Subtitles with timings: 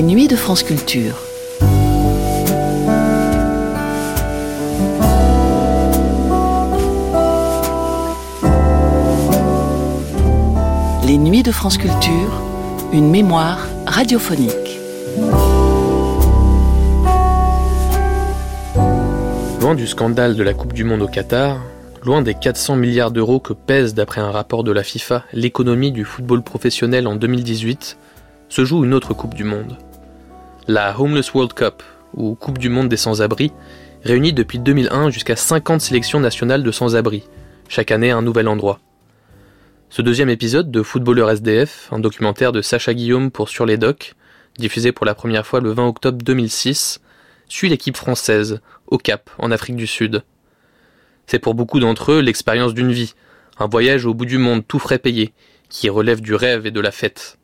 [0.00, 1.14] Les nuits de France Culture.
[11.06, 12.32] Les nuits de France Culture,
[12.94, 14.80] une mémoire radiophonique.
[19.60, 21.60] Loin du scandale de la Coupe du Monde au Qatar,
[22.02, 26.06] loin des 400 milliards d'euros que pèse, d'après un rapport de la FIFA, l'économie du
[26.06, 27.98] football professionnel en 2018,
[28.48, 29.76] se joue une autre Coupe du Monde.
[30.72, 31.82] La Homeless World Cup,
[32.14, 33.50] ou Coupe du Monde des sans-abri,
[34.04, 37.24] réunit depuis 2001 jusqu'à 50 sélections nationales de sans-abri,
[37.68, 38.78] chaque année un nouvel endroit.
[39.88, 44.14] Ce deuxième épisode de Footballeur SDF, un documentaire de Sacha Guillaume pour Sur les Docs,
[44.58, 47.00] diffusé pour la première fois le 20 octobre 2006,
[47.48, 50.22] suit l'équipe française, au Cap, en Afrique du Sud.
[51.26, 53.14] C'est pour beaucoup d'entre eux l'expérience d'une vie,
[53.58, 55.32] un voyage au bout du monde tout frais payé,
[55.68, 57.39] qui relève du rêve et de la fête.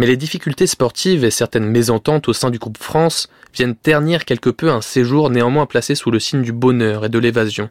[0.00, 4.48] Mais les difficultés sportives et certaines mésententes au sein du groupe France viennent ternir quelque
[4.48, 7.68] peu un séjour néanmoins placé sous le signe du bonheur et de l'évasion.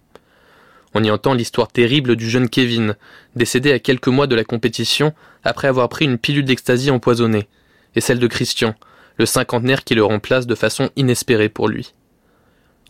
[0.94, 2.95] On y entend l'histoire terrible du jeune Kevin,
[3.36, 5.11] décédé à quelques mois de la compétition
[5.44, 7.47] après avoir pris une pilule d'ecstasy empoisonnée,
[7.95, 8.75] et celle de Christian,
[9.17, 11.95] le cinquantenaire qui le remplace de façon inespérée pour lui.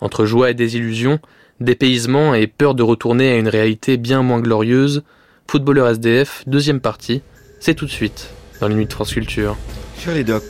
[0.02, 1.20] Entre joie et désillusion,
[1.62, 5.02] dépaysement et peur de retourner à une réalité bien moins glorieuse,
[5.48, 7.22] Footballeur SDF, deuxième partie,
[7.62, 9.56] c'est tout de suite dans les de France Culture.
[9.98, 10.44] Sur les docks.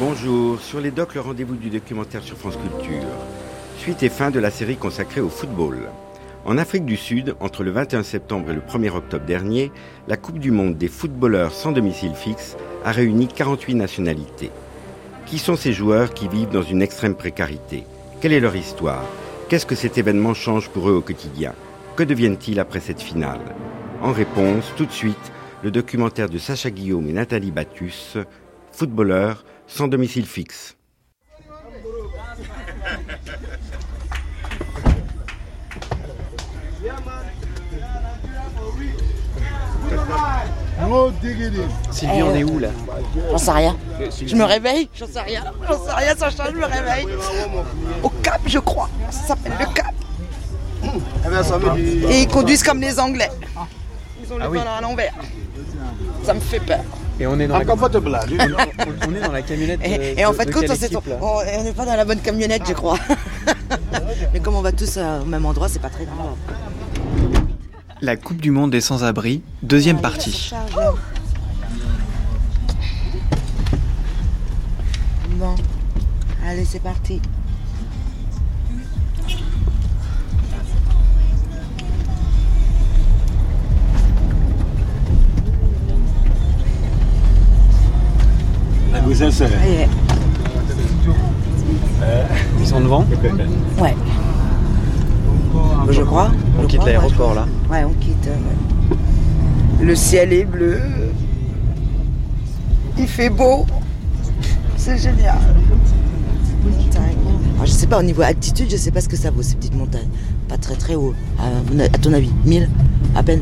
[0.00, 3.06] Bonjour, sur les docks, le rendez-vous du documentaire sur France Culture.
[3.78, 5.88] Suite et fin de la série consacrée au football.
[6.44, 9.72] En Afrique du Sud, entre le 21 septembre et le 1er octobre dernier,
[10.08, 14.50] la Coupe du Monde des footballeurs sans domicile fixe a réuni 48 nationalités.
[15.26, 17.84] Qui sont ces joueurs qui vivent dans une extrême précarité?
[18.20, 19.04] Quelle est leur histoire?
[19.48, 21.54] Qu'est-ce que cet événement change pour eux au quotidien?
[21.96, 23.40] Que deviennent-ils après cette finale?
[24.02, 25.32] En réponse, tout de suite,
[25.62, 28.18] le documentaire de Sacha Guillaume et Nathalie Battus,
[28.70, 30.76] footballeurs sans domicile fixe.
[41.90, 42.68] Sylvie, on est où là
[43.30, 43.76] J'en sais rien.
[44.26, 45.44] Je me réveille, j'en sais rien.
[45.68, 47.06] J'en sais rien, Sacha, je me réveille.
[48.02, 48.88] Au Cap, je crois.
[49.10, 49.92] Ça s'appelle le Cap.
[52.10, 53.30] Et ils conduisent comme les Anglais.
[54.26, 54.58] Ils ont le Ah oui.
[54.58, 55.14] à l'envers.
[56.24, 56.80] Ça me fait peur.
[57.20, 57.76] Et on est dans la, on,
[58.08, 59.80] on- on est dans la camionnette.
[59.80, 62.62] de- Et, et en fait, de quelle on équipe, n'est pas dans la bonne camionnette,
[62.66, 62.98] je crois.
[64.32, 66.34] Mais comme on va tous au même endroit, c'est pas très grave.
[68.04, 70.52] La Coupe du Monde des sans-abri, deuxième partie.
[75.38, 75.54] Bon,
[76.46, 77.22] allez, c'est parti.
[89.00, 89.88] Est.
[92.60, 93.06] Ils sont devant.
[93.80, 93.94] Ouais.
[95.90, 96.30] Je crois.
[96.58, 97.46] On je quitte crois, l'aéroport là.
[97.70, 98.26] Ouais, on quitte.
[98.26, 98.96] euh, ouais.
[99.84, 100.80] Le ciel est bleu.
[102.98, 103.66] Il fait beau.
[104.76, 105.36] C'est génial.
[106.64, 107.16] Montagne.
[107.56, 109.56] Alors, je sais pas, au niveau altitude, je sais pas ce que ça vaut ces
[109.56, 110.08] petites montagnes.
[110.48, 111.14] Pas très très haut.
[111.38, 112.68] À, ton avis 1000
[113.16, 113.40] À peine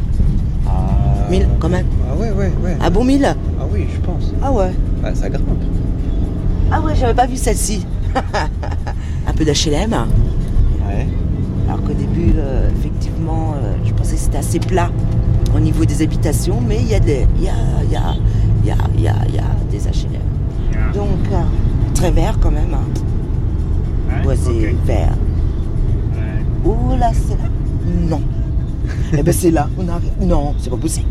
[1.30, 2.76] 1000 quand même Ah ouais, ouais, ouais.
[2.80, 4.32] Ah bon 1000 Ah oui, je pense.
[4.42, 4.72] Ah ouais.
[5.04, 5.47] Ah, ça grimpe.
[6.70, 7.86] Ah ouais, j'avais pas vu celle-ci.
[9.26, 9.92] Un peu d'HLM.
[10.86, 11.06] Ouais.
[11.92, 14.91] Alors qu'au début, euh, effectivement, euh, je pensais que c'était assez plat
[15.54, 17.53] au niveau des habitations, mais il y a des, il y a,
[17.84, 18.14] il y a,
[18.62, 20.92] il y a, il y a, il y a des HLM.
[20.94, 21.42] Donc, euh,
[21.94, 22.75] très vert quand même.
[22.75, 24.20] Hein.
[24.22, 25.14] Boisé, vert.
[26.64, 27.48] Oh là, c'est là.
[28.09, 28.20] Non.
[29.12, 29.69] eh ben c'est là.
[29.78, 30.12] On arrive.
[30.20, 31.09] Non, c'est pas possible.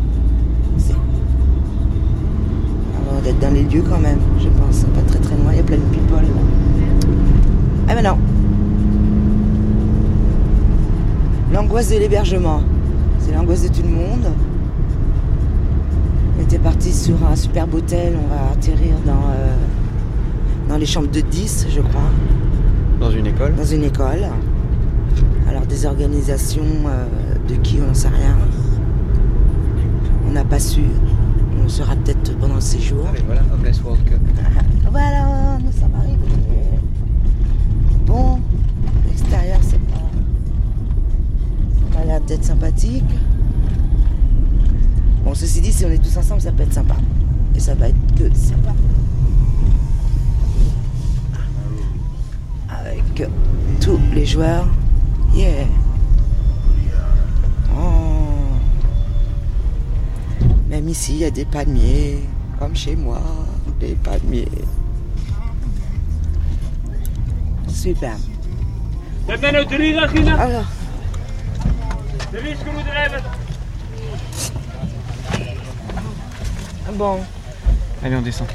[0.78, 0.94] C'est.
[2.94, 4.84] Avant d'être dans les lieux quand même, je pense.
[4.94, 5.52] Pas très très loin.
[5.52, 7.08] Il y a plein de people là.
[7.88, 8.31] Ah ben non.
[11.52, 12.60] L'angoisse de l'hébergement.
[13.18, 14.26] C'est l'angoisse de tout le monde.
[16.38, 18.14] On était parti sur un superbe hôtel.
[18.22, 19.54] On va atterrir dans, euh,
[20.68, 22.00] dans les chambres de 10, je crois,
[23.00, 23.54] Dans une école.
[23.54, 24.26] dans une école.
[25.48, 27.04] Alors des organisations euh,
[27.48, 28.36] de qui on ne sait rien.
[30.28, 30.80] On n'a pas su.
[31.64, 33.04] On saura peut-être pendant le séjour.
[33.26, 34.18] Voilà, Homeless World Cup.
[34.90, 36.16] Voilà, nous sommes arrivés.
[38.06, 38.38] Bon,
[39.06, 39.98] l'extérieur, c'est pas.
[42.12, 43.04] Ça a l'air d'être sympathique.
[45.24, 46.96] Bon, ceci dit, si on est tous ensemble, ça peut être sympa.
[47.56, 48.74] Et ça va être que sympa.
[53.16, 53.22] que
[53.80, 54.66] tous les joueurs,
[55.34, 55.64] yeah.
[57.74, 58.58] Oh.
[60.68, 62.18] Même ici, il y a des palmiers,
[62.58, 63.22] comme chez moi,
[63.80, 64.48] des palmiers.
[67.68, 68.16] Super.
[70.38, 70.66] Alors.
[76.94, 77.20] Bon.
[78.02, 78.48] Allez, on descend.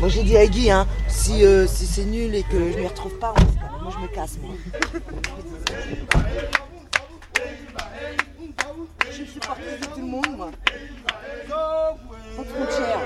[0.00, 2.80] Moi j'ai dit à Guy, hein, si, euh, si c'est nul et que je ne
[2.80, 3.34] m'y retrouve pas,
[3.82, 4.54] moi je me casse moi.
[9.10, 10.50] Je suis partie de tout le monde moi.
[12.36, 13.00] Pas de frontières.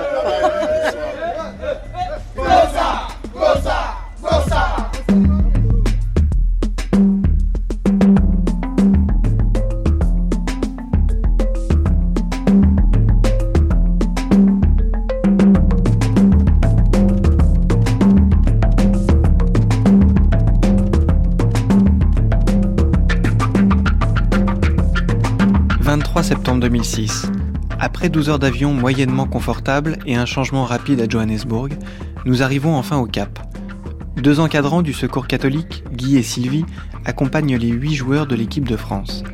[26.94, 27.30] 2006.
[27.80, 31.70] Après 12 heures d'avion moyennement confortable et un changement rapide à Johannesburg,
[32.24, 33.40] nous arrivons enfin au Cap.
[34.16, 36.64] Deux encadrants du Secours catholique, Guy et Sylvie,
[37.04, 39.24] accompagnent les huit joueurs de l'équipe de France.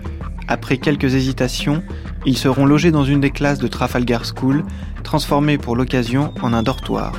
[0.49, 1.83] Après quelques hésitations,
[2.25, 4.65] ils seront logés dans une des classes de Trafalgar School,
[5.05, 7.13] transformée pour l'occasion en un dortoir.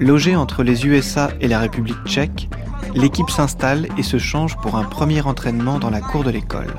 [0.00, 2.48] Logés entre les USA et la République tchèque,
[2.94, 6.74] l'équipe s'installe et se change pour un premier entraînement dans la cour de l'école.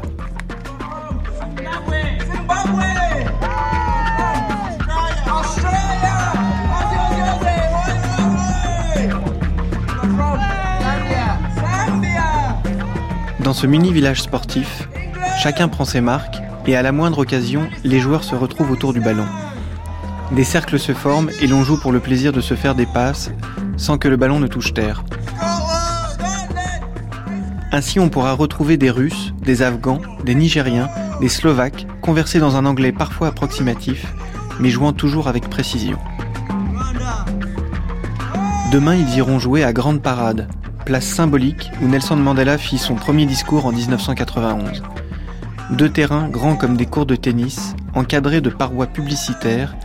[13.62, 14.90] Ce mini-village sportif,
[15.38, 19.02] chacun prend ses marques et à la moindre occasion, les joueurs se retrouvent autour du
[19.02, 19.28] ballon.
[20.31, 23.30] Des cercles se forment et l'on joue pour le plaisir de se faire des passes
[23.78, 25.04] sans que le ballon ne touche terre.
[27.72, 32.66] Ainsi, on pourra retrouver des Russes, des Afghans, des Nigériens, des Slovaques converser dans un
[32.66, 34.12] anglais parfois approximatif,
[34.60, 36.00] mais jouant toujours avec précision.
[38.72, 40.50] Demain, ils iront jouer à Grande Parade,
[40.86, 44.83] place symbolique où Nelson Mandela fit son premier discours en 1991.
[45.72, 49.75] Deux terrains grands comme des cours de tennis, encadrés de parois publicitaires,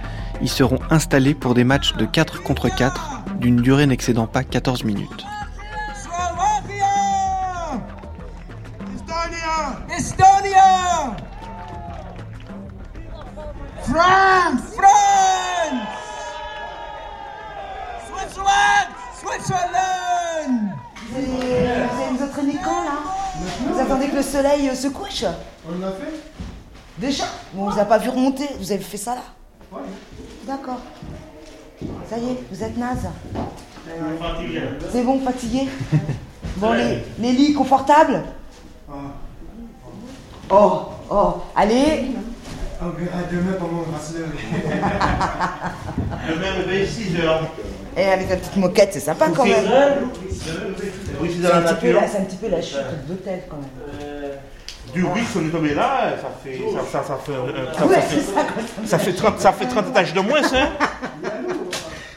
[0.43, 4.84] y seront installés pour des matchs de 4 contre 4 d'une durée n'excédant pas 14
[4.84, 5.25] minutes.
[13.88, 14.75] France!
[22.66, 22.98] Quand là
[23.68, 25.24] Vous attendez que le soleil euh, se couche
[25.68, 26.12] On l'a fait
[26.98, 27.24] Déjà
[27.56, 29.22] On vous a pas vu remonter, vous avez fait ça là
[30.46, 30.80] D'accord.
[32.08, 33.08] Ça y est, vous êtes naze.
[34.90, 35.68] C'est bon, fatigué
[36.56, 38.24] Bon, les, les lits confortables
[40.48, 42.12] Oh, oh, allez
[42.80, 44.38] On verra demain on va se lever.
[46.28, 47.42] Demain, lever 6 heures.
[47.96, 49.64] Et avec la petite moquette, c'est sympa quand même.
[51.20, 52.78] Oui, c'est un, petit peu la- c'est un petit peu la chute
[53.08, 54.32] d'hôtel quand même.
[54.93, 56.60] Du riz, si on est tombé là, ça fait,
[56.93, 60.43] ça, ça, fait, euh, ça, fait, ça fait 30, ça fait 30 étages de moins,
[60.43, 60.69] ça.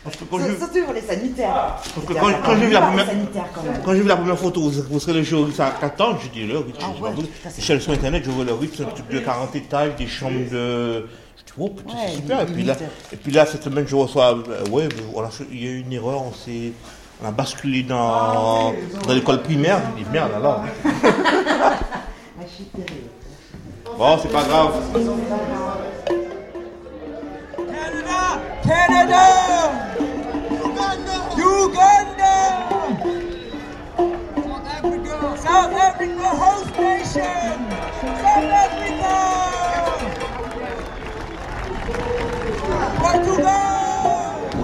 [0.04, 1.76] Parce que quand je, Surtout pour les sanitaires.
[1.94, 3.82] parce que C'est quand, j'ai vu la première, sanitaire quand même.
[3.84, 6.52] quand j'ai vu la première photo, vous, vous serez le jour ça 14, j'ai dit
[6.52, 7.10] là, oui, je Ah ouais,
[7.44, 9.56] c'est Je suis allé sur internet, je vois le rythme, c'est un truc de 40
[9.56, 11.06] étages, des chambres de.
[11.60, 12.42] Oh putain, Ouais, c'est super.
[12.42, 12.76] Et puis, là,
[13.12, 14.88] et puis là, cette semaine, je reçois, euh, ouais,
[15.52, 16.72] il y a eu une erreur, on s'est.
[17.22, 18.74] On a basculé dans,
[19.06, 19.82] dans l'école primaire.
[19.98, 20.64] Je dis merde alors.
[20.86, 21.78] Ah,
[22.76, 23.10] terrible.
[23.98, 24.74] Bon, c'est pas grave.
[27.58, 28.40] Canada!
[28.64, 29.26] Canada!
[30.64, 31.16] Uganda!
[31.36, 32.36] Uganda!
[35.36, 37.68] South Africa host nation!
[38.02, 39.49] South Africa!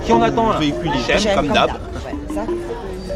[0.06, 1.70] Qui on attend là Véhicule J'aime comme d'hab.
[1.70, 1.76] ça.
[1.76, 2.42] Ouais, ça.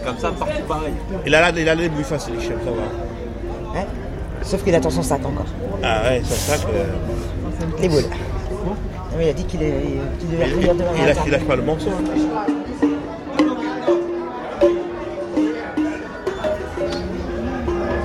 [0.05, 0.93] Comme ça, partout pareil.
[1.25, 3.79] Il a là, il a les bruits faciles, les chefs, ça va.
[3.79, 3.86] Ouais.
[4.41, 5.46] Sauf qu'il attend son sac encore.
[5.84, 7.81] Ah ouais, c'est ça que.
[7.81, 8.03] Les boules.
[8.12, 11.55] Ah oui, il a dit qu'il est- qu'il devait revenir demain Il il lâche pas
[11.55, 11.89] le morceau.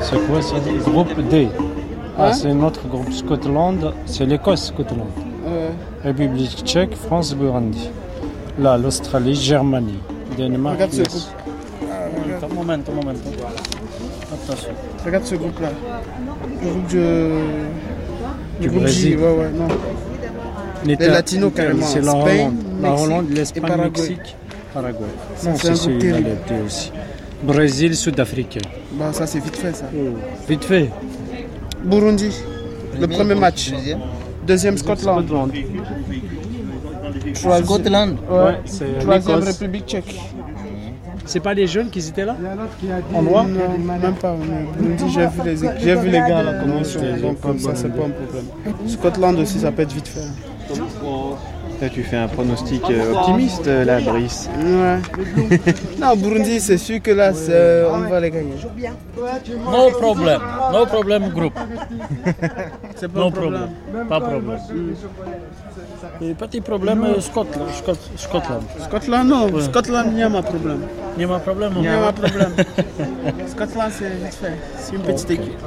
[0.02, 1.48] C'est quoi C'est le groupe D?
[2.18, 5.08] Ah, c'est notre groupe Scotland, c'est l'Écosse Scotland.
[6.02, 7.90] République tchèque, France, Burundi.
[8.58, 9.98] Là, l'Australie, Germanie,
[10.38, 10.76] Danemark.
[10.76, 11.22] Regarde ce groupe.
[12.42, 13.12] Un moment, moment.
[14.32, 14.68] Attention.
[15.04, 15.70] Regarde ce groupe là.
[16.62, 17.30] Le groupe de.
[18.60, 19.18] Du Le groupe J, Brésil.
[19.18, 19.68] ouais, ouais, non.
[20.84, 21.84] Les latinos carrément.
[21.86, 22.54] C'est la Hollande.
[22.80, 23.80] La Hollande, l'Espagne.
[23.82, 24.36] Mexique,
[24.72, 24.98] Paraguay.
[25.44, 26.18] Non, c'est celui-là
[26.64, 26.92] aussi.
[27.42, 28.60] Brésil, Sud-Africain.
[28.92, 29.86] Bah, ça, c'est vite fait, ça.
[30.48, 30.90] Vite fait.
[31.84, 32.30] Burundi,
[33.00, 33.72] le premier match.
[34.46, 35.26] Deuxième, Scotland.
[37.32, 39.40] Troisième- Scotland Ouais, c'est Troisième.
[39.40, 40.20] République tchèque.
[41.26, 42.36] C'est pas les jeunes qui étaient là
[43.14, 44.36] En noir même pas.
[45.08, 47.00] j'ai vu les, j'ai vu les gars là comment ils sont.
[47.22, 48.44] Donc, comme ça, c'est pas un problème.
[48.86, 50.20] Scotland aussi, ça peut être vite fait.
[51.84, 54.48] Toi, tu fais un pronostic euh, optimiste, euh, là, Brice.
[54.58, 55.00] Ouais.
[56.00, 58.54] non, Burundi, c'est sûr que là, c'est- on va les gagner.
[59.70, 60.40] No problem.
[60.72, 61.52] No problem group.
[62.96, 63.68] C'est pas No un problème.
[63.92, 64.06] problem.
[64.08, 64.58] Pas problème.
[66.22, 67.68] Et petit problème euh, Scotland.
[67.70, 68.62] Scot- Scotland.
[68.78, 69.50] Scotland, non.
[69.50, 69.62] Ouais.
[69.62, 70.80] Scotland, il y a ma problème.
[71.18, 71.72] Il y a un problème.
[71.76, 72.52] Il y a un problème.
[73.48, 74.56] Scotland, c'est vite fait.
[74.78, 75.58] C'est une petite équipe.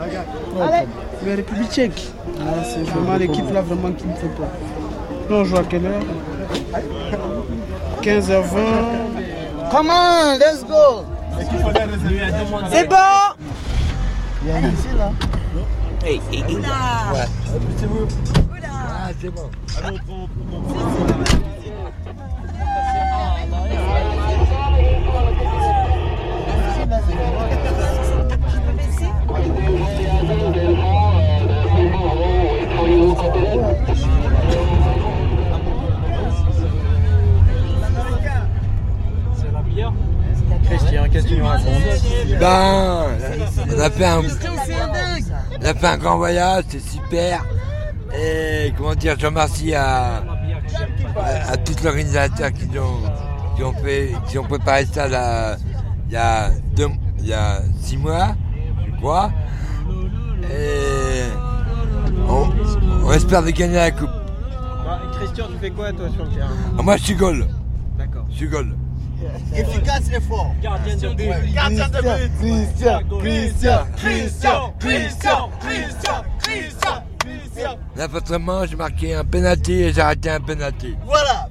[1.24, 2.08] Mais République tchèque,
[2.40, 4.48] ah, c'est vraiment l'équipe là vraiment qui me fait peur.
[5.30, 6.02] Nous, on joue à quelle heure?
[8.02, 9.70] 15h20.
[9.72, 11.04] Come on, let's go.
[12.72, 12.96] C'est bon
[14.42, 15.12] Il y a ici là.
[16.06, 16.58] Hey, hey, hey.
[16.66, 17.26] Ah,
[19.20, 19.50] c'est bon.
[26.88, 27.57] Christian,
[41.10, 43.06] qu'est-ce que tu nous racontes Ben,
[43.76, 47.46] on a fait un, on a fait un grand voyage, c'est super.
[48.18, 50.24] Et comment dire, je remercie à,
[51.18, 53.02] à, à tous les organisateurs qui ont,
[53.56, 55.58] qui ont fait, qui ont préparé ça là,
[56.08, 56.88] il y a deux,
[57.20, 58.36] il y a six mois,
[58.86, 59.32] je crois.
[60.44, 61.24] Et
[62.30, 62.48] on,
[63.06, 64.10] on espère de gagner la coupe.
[64.86, 66.50] Bah, Christian, tu fais quoi, toi, sur le terrain?
[66.78, 67.46] Ah, Moi, je suis goal.
[67.98, 68.26] D'accord.
[68.30, 68.76] Je suis goal.
[69.56, 70.54] Efficace et fort.
[70.62, 71.54] Gardien de but.
[71.54, 72.32] Gardien de but.
[72.40, 77.78] Christian, Christian, Christian, Christian, Christian, Christian, Christian.
[77.96, 80.96] Là, forcément, j'ai marqué un penalty et j'ai arrêté un penalty.
[81.06, 81.50] Voilà.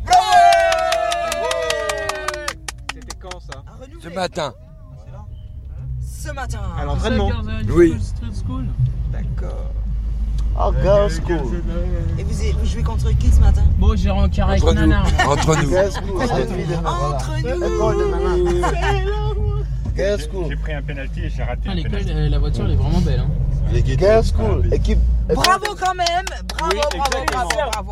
[2.94, 3.62] C'était quand ça?
[4.02, 4.54] Ce matin.
[6.00, 6.60] Ce matin.
[6.78, 7.30] À l'entraînement
[7.68, 7.96] Oui.
[9.10, 9.72] D'accord.
[10.58, 11.36] Oh, girls school.
[12.18, 13.62] Et vous, vous jouez contre qui ce matin?
[13.78, 14.80] Bon, j'ai rencontré avec Entre nous.
[14.80, 15.02] Nana.
[15.26, 15.68] Entre nous.
[15.68, 16.22] Girls school.
[16.22, 16.36] Entre
[17.42, 17.54] de
[18.54, 19.56] nous.
[19.96, 20.46] Girls school.
[20.48, 22.12] J'ai pris un penalty et j'ai raté Ah, un l'école, penalty.
[22.12, 23.20] euh, la voiture, elle est vraiment belle.
[23.20, 23.80] Hein.
[23.98, 24.68] Girls school.
[24.72, 24.98] Équipe.
[25.28, 27.70] Bravo quand même Bravo, Oui, bravo, bravo, exactement.
[27.70, 27.90] bravo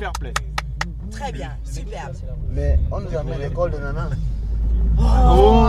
[0.00, 0.32] Fair play.
[1.10, 2.14] Très bien, superbe.
[2.50, 4.08] Mais on nous amène l'école de Nana.
[5.02, 5.66] Oh,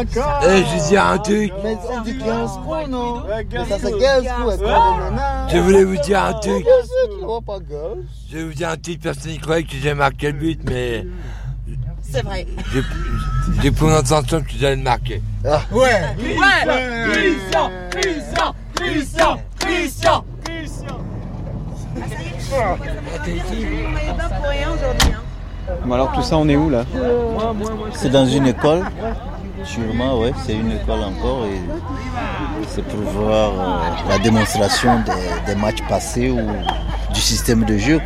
[0.00, 1.52] encore Eh, je vais dire un truc.
[1.62, 2.18] Mais on dit
[2.88, 5.48] non Mais ça c'est girls school, école de Nana.
[5.48, 6.64] Je voulais vous dire un truc.
[6.64, 6.88] Girls.
[8.30, 11.06] Je vais vous dire un truc, personne n'y croyait que j'ai marqué le but, mais
[12.02, 12.46] C'est vrai.
[12.72, 12.82] j'ai
[13.62, 15.22] j'ai pris mon intention que j'allais le marquer.
[15.44, 15.62] Ah.
[15.70, 21.04] Ouais Ouais Christian, Christian, Christian, Christian, Christian.
[25.84, 26.84] Alors, tout ça, on est où, là
[27.92, 28.84] C'est dans une école,
[29.64, 31.60] sûrement, ouais, c'est une école encore et
[32.68, 36.40] c'est pour voir euh, la démonstration des, des matchs passés ou
[37.12, 38.00] du système de jeu.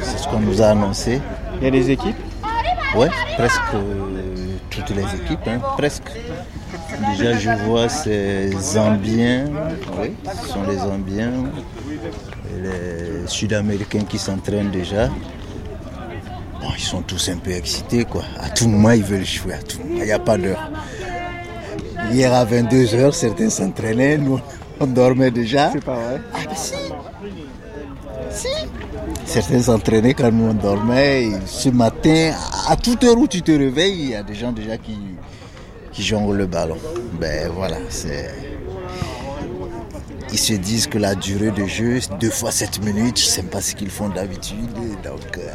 [0.00, 1.20] C'est ce qu'on nous a annoncé.
[1.58, 2.16] Il y a des équipes
[2.96, 6.10] Ouais, presque euh, toutes les équipes, hein, presque.
[7.16, 9.44] Déjà, je vois ces Zambiens,
[10.00, 10.12] oui,
[10.42, 11.32] ce sont les Zambiens,
[12.60, 15.08] les Sud-Américains qui s'entraînent déjà.
[16.60, 18.22] Bon, ils sont tous un peu excités, quoi.
[18.38, 19.94] À tout moment, ils veulent jouer, à tout moment.
[19.98, 20.70] Il n'y a pas d'heure.
[22.12, 24.40] Hier à 22h, certains s'entraînaient, nous,
[24.78, 25.70] on dormait déjà.
[25.72, 26.74] C'est pas vrai Ah, ben si
[28.30, 28.48] Si
[29.24, 31.24] Certains s'entraînaient quand nous on dormait.
[31.24, 32.32] Et ce matin,
[32.68, 34.98] à toute heure où tu te réveilles, il y a des gens déjà qui,
[35.92, 36.78] qui jonglent le ballon.
[37.20, 38.49] Ben voilà, c'est.
[40.32, 43.30] Ils se disent que la durée de jeu, c'est deux fois 7 minutes, je ne
[43.30, 44.70] sais pas ce qu'ils font d'habitude.
[45.02, 45.52] Donc euh,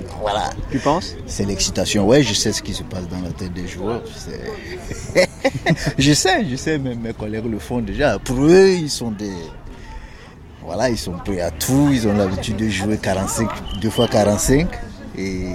[0.20, 0.50] voilà.
[0.70, 1.14] Tu penses?
[1.26, 2.06] C'est l'excitation.
[2.06, 4.02] Ouais, je sais ce qui se passe dans la tête des joueurs.
[4.06, 5.28] Je sais,
[5.98, 8.18] je sais, je sais, même mes collègues le font déjà.
[8.18, 9.32] Pour eux, ils sont des.
[10.64, 11.90] Voilà, ils sont prêts à tout.
[11.92, 13.48] Ils ont l'habitude de jouer 45,
[13.80, 14.68] deux fois 45.
[15.16, 15.46] Et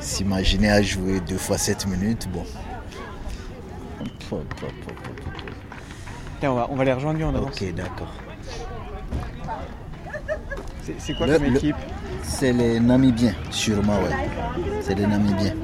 [0.00, 2.44] s'imaginer à jouer deux fois 7 minutes, bon.
[6.40, 7.50] Tiens, on va, on va les rejoindre en avance.
[7.60, 8.12] Ok, d'accord.
[10.98, 11.76] C'est- quoi Le- comme équipe?
[12.22, 14.62] C'est les Namibiens, sûrement, ouais.
[14.82, 15.54] C'est les Namibiens.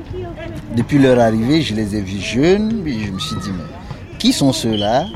[0.76, 4.52] Depuis leur arrivée, je les ai vus jeunes, je me suis dit, mais qui sont
[4.52, 5.06] ceux-là?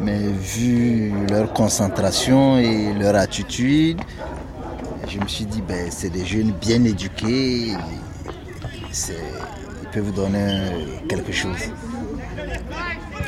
[0.00, 4.00] Mais vu leur concentration et leur attitude,
[5.08, 7.76] je me suis dit, ben, c'est des jeunes bien éduqués, ils
[9.92, 10.62] peuvent vous donner
[11.08, 11.58] quelque chose.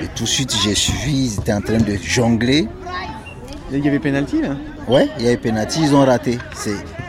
[0.02, 2.66] Et tout de suite, j'ai suivi, ils étaient en train de jongler.
[3.70, 4.56] Il y avait pénalty là
[4.88, 6.38] Ouais, il y avait pénalty, ils ont raté.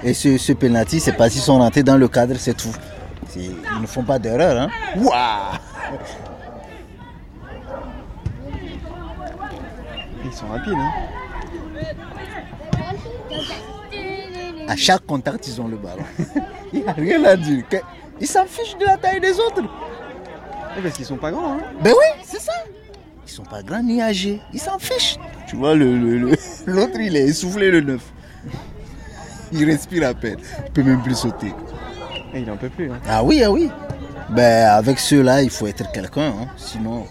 [0.03, 2.73] Et ce, ce pénalty, c'est parce qu'ils sont rentrés dans le cadre, c'est tout.
[3.35, 4.61] Ils ne font pas d'erreur.
[4.61, 4.69] Hein.
[4.95, 5.57] Waouh
[10.23, 10.73] Ils sont rapides.
[10.77, 10.91] Hein.
[14.67, 16.03] À chaque contact, ils ont le ballon.
[16.73, 17.63] Il n'y a rien à dire.
[18.21, 19.63] Ils s'en fichent de la taille des autres.
[20.81, 21.53] parce qu'ils sont pas grands.
[21.53, 21.59] Hein.
[21.81, 22.53] Ben oui, c'est ça.
[23.33, 24.39] Ils sont pas grands ni âgés.
[24.53, 25.17] Ils s'en fichent.
[25.47, 26.37] Tu vois, l'autre,
[26.67, 28.13] le, il est essoufflé le neuf.
[29.51, 30.37] Il respire à peine.
[30.67, 31.51] Il peut même plus sauter.
[32.31, 32.91] Et il n'en peut plus.
[32.91, 32.99] Hein.
[33.09, 33.71] Ah oui, ah oui.
[34.29, 36.27] Ben, avec ceux-là, il faut être quelqu'un.
[36.27, 36.47] Hein.
[36.57, 37.07] Sinon,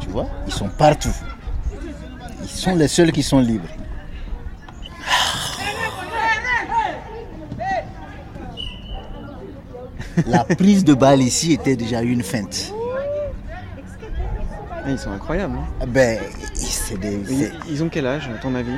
[0.00, 1.14] tu vois, ils sont partout.
[2.42, 3.68] Ils sont les seuls qui sont libres.
[10.26, 12.72] La prise de balle ici était déjà une feinte.
[14.86, 15.56] Ah, ils sont incroyables.
[15.56, 15.86] Hein.
[15.88, 16.20] Ben,
[17.68, 18.76] Ils, ont quel âge, à ton avis?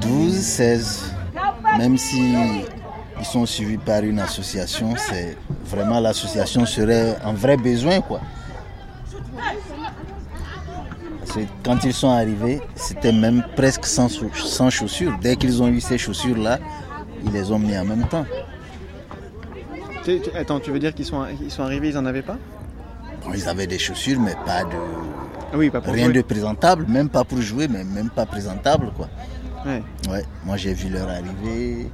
[0.00, 1.14] 12, 16.
[1.78, 2.34] Même si
[3.18, 5.36] ils sont suivis par une association, c'est
[5.66, 8.20] vraiment l'association serait un vrai besoin, quoi.
[11.64, 15.16] quand ils sont arrivés, c'était même presque sans, sans chaussures.
[15.20, 16.58] Dès qu'ils ont eu ces chaussures-là,
[17.24, 18.24] ils les ont mis en même temps.
[20.34, 22.38] Attends, tu veux dire qu'ils sont, ils sont arrivés, ils n'en avaient pas?
[23.34, 24.76] Ils avaient des chaussures, mais pas de.
[25.52, 28.92] Ah oui, pas pour Rien de présentable, même pas pour jouer, mais même pas présentable,
[28.96, 29.08] quoi.
[29.64, 29.82] Ouais.
[30.10, 30.24] ouais.
[30.44, 31.88] Moi, j'ai vu leur arrivée.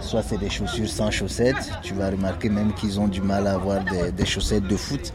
[0.00, 1.70] Soit c'est des chaussures sans chaussettes.
[1.82, 5.12] Tu vas remarquer même qu'ils ont du mal à avoir des, des chaussettes de foot.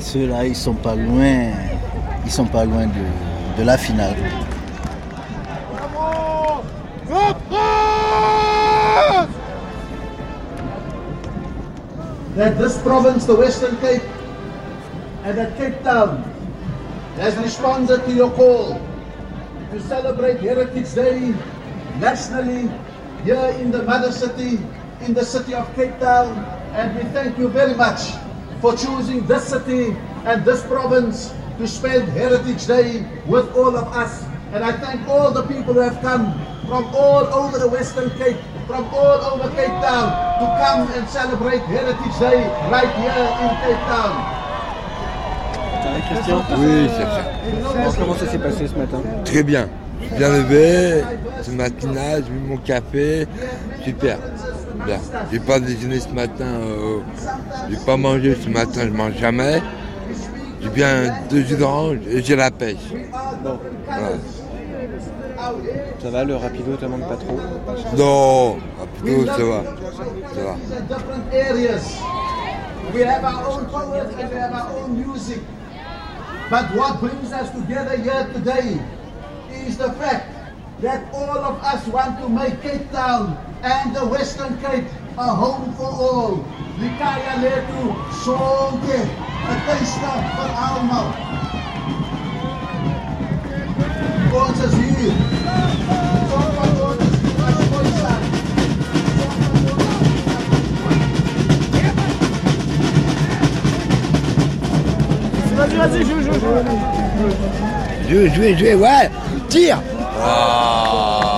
[0.00, 1.50] ceux-là, ils sont pas loin,
[2.24, 4.16] ils sont pas loin de, de la finale.
[12.36, 14.02] That this province, the Western Cape,
[15.24, 16.22] and that Cape Town
[17.16, 18.80] has responded to your call
[19.70, 21.34] to celebrate Heritage Day
[21.98, 22.70] nationally
[23.24, 24.58] here in the mother city,
[25.02, 26.32] in the city of Cape Town,
[26.72, 28.12] and we thank you very much
[28.60, 34.24] for choosing this city and this province to spend Heritage Day with all of us.
[34.52, 36.32] And I thank all the people who have come
[36.66, 40.08] from all over the Western Cape, from all over Cape Town,
[40.40, 44.36] to come and celebrate Heritage Day right here in Cape Town.
[46.08, 49.02] Christian Oui, c'est Comment ça s'est passé ce matin?
[49.24, 49.68] Très bien.
[50.16, 51.04] Bien levé,
[51.42, 53.28] ce matinage, j'ai mis mon café,
[53.84, 54.16] super.
[54.86, 54.98] Bien.
[55.30, 57.00] J'ai pas déjeuné ce matin, euh,
[57.68, 59.60] j'ai pas mangé ce matin, je mange jamais.
[60.62, 62.76] J'ai bien deux jus d'orange et j'ai la pêche.
[63.42, 63.58] Bon.
[66.02, 67.38] Ça va, le rapido te manque pas trop
[67.96, 69.62] Non, rapido ça va.
[70.34, 70.56] Ça va.
[72.92, 75.40] We have our own poets and we have our own music.
[76.50, 78.80] But what brings us together here today
[79.66, 80.26] is the fact
[80.82, 85.72] that all of us want to make Cape Town and the Western Cape a home
[85.74, 86.44] for all.
[86.80, 87.92] Likaya letu
[88.24, 89.00] sonke,
[89.48, 90.00] a taste
[90.36, 91.08] van allemaal.
[94.32, 95.12] Ons is hier.
[96.30, 96.72] Som van
[97.70, 98.20] Khoisan.
[105.56, 106.64] Vas-y, vas-y, joue, joue, joue.
[108.08, 109.06] Joue, joue, joue, ouais,
[109.50, 109.80] tire
[110.22, 111.36] ah.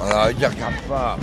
[0.00, 1.18] Alors, il regarde pas.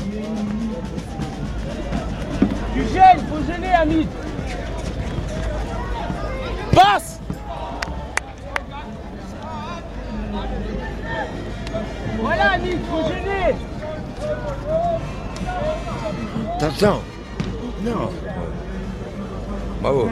[2.92, 4.08] Tu gênes, faut gêner, Amit.
[6.74, 7.20] Passe
[12.20, 13.56] Voilà, Amit, faut gêner.
[16.58, 17.02] Attention.
[17.84, 18.10] Non.
[19.82, 20.10] Bravo.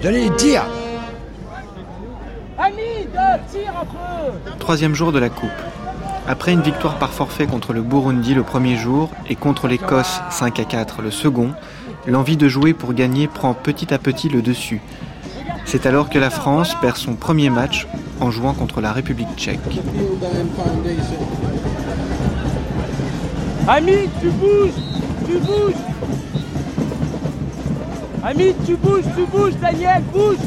[0.00, 0.62] J'allais dire.
[4.60, 5.50] Troisième jour de la Coupe.
[6.28, 10.58] Après une victoire par forfait contre le Burundi le premier jour et contre l'Écosse 5
[10.58, 11.52] à 4 le second,
[12.06, 14.80] l'envie de jouer pour gagner prend petit à petit le dessus.
[15.64, 17.86] C'est alors que la France perd son premier match
[18.20, 19.60] en jouant contre la République tchèque.
[23.68, 24.70] Ami, tu bouges
[25.26, 25.74] Tu bouges
[28.24, 30.38] Ami, tu bouges, tu bouges, Daniel, bouge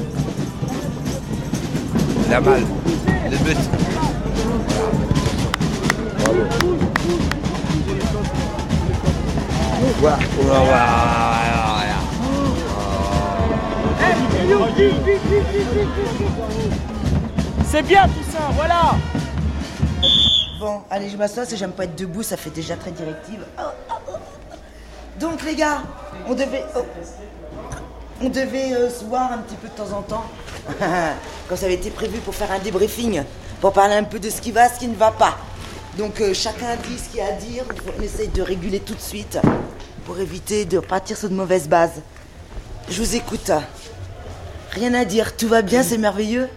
[2.30, 2.40] la
[17.66, 18.96] C'est bien tout ça, voilà
[20.60, 23.46] Bon, allez, je m'assois, si j'aime pas être debout, ça fait déjà très directive.
[23.58, 24.56] Oh, oh, oh.
[25.20, 25.84] Donc les gars,
[26.28, 26.66] on devait...
[28.22, 30.26] On devait euh, se voir un petit peu de temps en temps.
[31.48, 33.24] Quand ça avait été prévu pour faire un débriefing,
[33.62, 35.38] pour parler un peu de ce qui va, ce qui ne va pas.
[35.98, 37.64] Donc euh, chacun dit ce qu'il a à dire,
[37.98, 39.40] on essaye de réguler tout de suite
[40.06, 42.02] pour éviter de partir sur de mauvaises bases.
[42.90, 43.52] Je vous écoute.
[44.72, 46.48] Rien à dire, tout va bien, c'est merveilleux.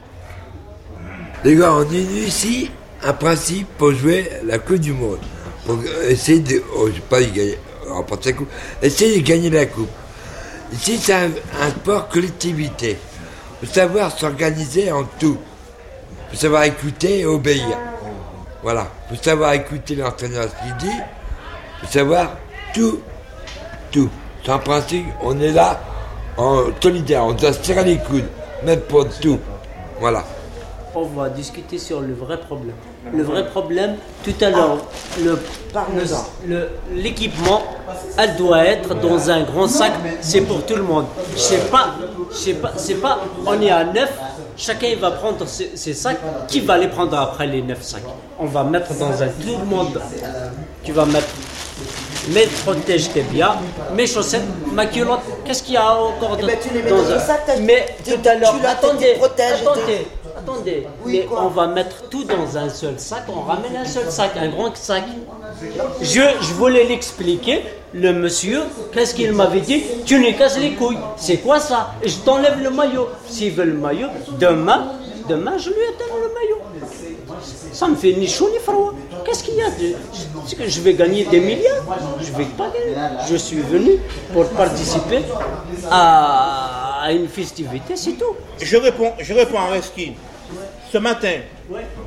[1.45, 2.71] Les gars, on est ici,
[3.03, 5.19] un principe pour jouer la Coupe du Monde.
[5.67, 6.63] Pour essayer de.
[6.77, 7.59] Oh, pas gagner.
[7.87, 8.49] la coupe.
[8.83, 9.91] Essayer de gagner la Coupe.
[10.73, 12.99] Ici, c'est un, un sport collectivité.
[13.61, 15.39] Faut savoir s'organiser en tout.
[16.31, 17.79] Faut savoir écouter et obéir.
[18.63, 18.87] Voilà.
[19.11, 20.97] Il faut savoir écouter l'entraîneur ce qu'il dit.
[21.83, 22.31] Il faut savoir
[22.75, 23.01] tout.
[23.91, 24.09] Tout.
[24.45, 25.79] C'est un principe, on est là
[26.37, 28.25] en solidaire, on doit se tirer les coudes,
[28.65, 29.39] même pour tout.
[30.01, 30.25] Voilà.
[30.95, 32.75] On va discuter sur le vrai problème.
[33.13, 34.79] Le vrai problème, tout à l'heure,
[35.23, 35.39] le-
[35.95, 36.05] le-
[36.47, 37.63] le- l'équipement,
[38.19, 41.07] elle doit être dans un grand sac, c'est pour tout le monde.
[41.35, 41.95] Je sais pas,
[42.31, 44.13] je sais pas, c'est pas, on est à neuf,
[44.63, 48.03] chacun va prendre ses, ses sacs, qui va les prendre après les neuf sacs?
[48.39, 50.01] On va mettre dans un tout le monde,
[50.85, 51.29] tu vas mettre
[52.29, 53.57] mes protège tes biens,
[53.97, 57.11] mes chaussettes, ma culotte, qu'est-ce qu'il y a encore Eh ben, tu les mets dans
[57.11, 59.63] un- sac, Mais tu- tout à l'heure, attendez, protèges
[60.43, 64.33] attendez, mais on va mettre tout dans un seul sac, on ramène un seul sac,
[64.37, 65.05] un grand sac.
[66.01, 67.63] Je, je voulais l'expliquer,
[67.95, 69.83] le monsieur, qu'est-ce qu'il m'avait dit?
[70.07, 71.93] Tu nous casses les couilles, c'est quoi ça?
[72.05, 73.09] Je t'enlève le maillot.
[73.29, 74.09] S'il veut le maillot,
[74.41, 74.93] demain,
[75.29, 76.59] demain je lui donne le maillot.
[77.73, 78.93] Ça me fait ni chaud ni froid.
[79.25, 81.85] Qu'est-ce qu'il y a de- que je vais gagner des milliards
[82.21, 82.97] Je vais pas gagner.
[83.31, 83.93] Je suis venu
[84.33, 85.23] pour participer
[85.91, 88.35] à, une festivité, c'est tout.
[88.61, 90.13] Je réponds, je réponds à Reski.
[90.93, 91.33] Ce matin,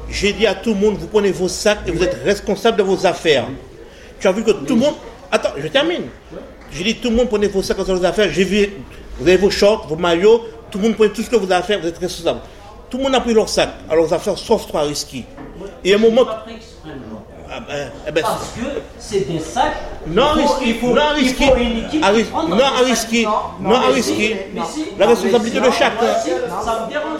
[0.10, 2.84] j'ai dit à tout le monde, vous prenez vos sacs et vous êtes responsable de
[2.84, 3.46] vos affaires.
[4.20, 4.94] Tu as vu que tout le monde...
[5.32, 6.04] Attends, je termine.
[6.72, 8.30] J'ai dit, tout le monde prenez vos sacs dans vos affaires.
[8.32, 8.70] J'ai vu,
[9.20, 11.56] vous avez vos shorts, vos maillots, tout le monde prenez tout ce que vous avez
[11.56, 12.40] à faire, vous êtes responsable.
[12.90, 15.26] Tout le monde a pris leur sac, alors vos affaires, sauf toi, Reski.
[15.84, 16.26] Et à un moment...
[17.48, 18.66] Ah ben, eh ben, Parce que
[18.98, 19.76] c'est des sacs.
[20.08, 22.12] non il faut- risqué, il faut- non il risqué, à
[22.50, 23.24] non à risqué,
[23.62, 24.48] Non, à risqué.
[24.98, 26.06] La responsabilité de chacun.
[26.20, 26.32] aussi,
[26.64, 27.20] Ça me dérange.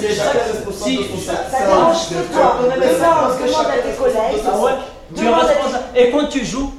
[0.00, 0.36] Les sacs,
[0.72, 4.16] si, Ça dérange que toi, mais ça, on se demande à tes collègues.
[5.16, 5.96] Ah.
[5.96, 6.72] Et quand tu joues,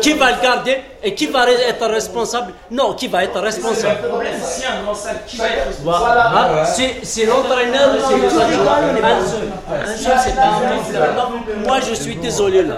[0.00, 2.52] qui va le garder et qui va être responsable?
[2.70, 3.98] Non, qui va être responsable?
[5.82, 6.60] Voilà.
[6.60, 8.76] Hein, C'est c'est l'entraîneur c'est les adjoints.
[9.02, 9.48] Un seul.
[9.72, 11.30] Un seul, c'est pas
[11.66, 12.74] Moi, je suis désolé là.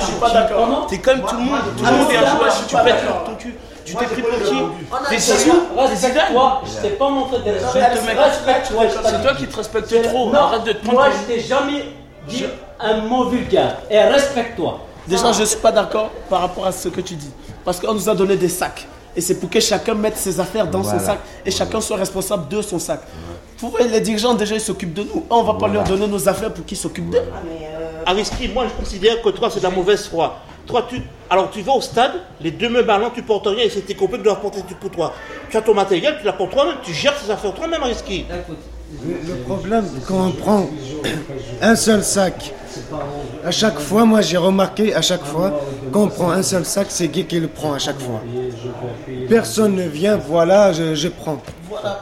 [0.00, 0.86] Je suis pas d'accord.
[0.88, 1.60] T'es comme tout le monde.
[1.76, 2.66] Tout le monde est un joueur.
[2.66, 3.54] Tu pètes ton cul.
[3.88, 4.62] Tu t'es pris pour qui
[5.10, 6.62] T'es Zidane Respecte-toi.
[6.66, 7.80] Je t'ai pas montré de respect.
[7.80, 8.18] Arrête, mec.
[8.18, 8.82] Respecte-toi.
[9.04, 10.26] C'est toi qui te respectes trop.
[10.30, 11.84] Non, Arrête de te Moi, je t'ai jamais
[12.28, 12.44] dit
[12.80, 13.78] un mot vulgaire.
[13.90, 14.80] Et respecte-toi.
[15.06, 17.30] Déjà, je ne suis pas d'accord par rapport à ce que tu dis.
[17.64, 18.86] Parce qu'on nous a donné des sacs.
[19.16, 20.98] Et c'est pour que chacun mette ses affaires dans Voilà.
[21.00, 23.00] son sac et chacun soit responsable de son sac.
[23.58, 25.24] Vous voyez, les dirigeants, déjà, ils s'occupent de nous.
[25.30, 27.22] On ne va pas leur donner nos affaires pour qu'ils s'occupent d'eux.
[28.06, 30.36] Aristide, moi je considère que toi c'est de la mauvaise foi.
[30.68, 31.00] Toi, tu,
[31.30, 33.94] alors tu vas au stade, les deux mêmes ballons, tu portes rien et c'est tes
[33.94, 35.12] copains qui doivent porter tout pour toi.
[35.50, 38.26] Tu as ton matériel, tu l'apportes toi-même, tu gères tes affaires toi-même, Aristide.
[39.04, 40.66] Le problème, quand on prend
[41.60, 42.52] un seul sac,
[43.44, 45.60] à chaque fois, moi j'ai remarqué, à chaque fois,
[45.92, 48.20] quand on prend un seul sac, c'est Guy qui le prend à chaque fois.
[49.28, 51.38] Personne ne vient, voilà, je, je prends.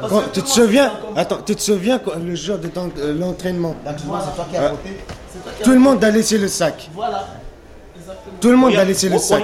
[0.08, 2.68] Quand- tu te souviens Attends, tu te souviens quand- le jour de
[3.00, 3.74] euh, l'entraînement?
[4.54, 4.70] Euh,
[5.64, 6.88] Tout le monde a laissé le sac.
[6.94, 7.26] Voilà.
[8.40, 9.42] Tout le monde a laissé le sac.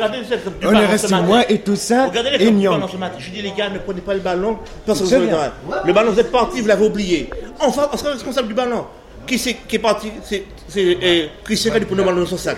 [0.64, 2.80] On est resté moi et tout ça Regardez les et.
[3.18, 5.50] Je dis les gars, ne prenez pas le ballon, personne ne.
[5.84, 7.30] Le ballon, vous êtes parti, vous l'avez oublié.
[7.60, 8.86] Enfin, on sera responsable du ballon.
[9.26, 10.44] Qui, c'est qui est parti C'est
[10.76, 12.56] euh, Christian qui a le ballon dans son sac.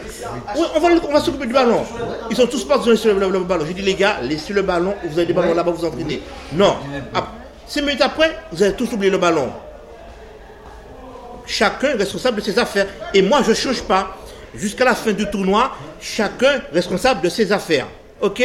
[0.57, 1.83] Oui, on va, on va s'occuper du ballon.
[2.31, 3.65] Ils sont tous partis sur le, le- le ballon.
[3.67, 6.23] J'ai dit les gars, laissez le ballon, vous avez des ballons là-bas, vous entraînez.
[6.55, 6.77] Non.
[7.67, 9.49] Cinq minutes après, vous avez tous oublié le ballon.
[11.47, 12.87] Chacun est responsable de ses affaires.
[13.13, 14.17] Et moi, je ne change pas.
[14.57, 17.87] Jusqu'à la fin du tournoi, chacun responsable de ses affaires.
[18.21, 18.43] OK?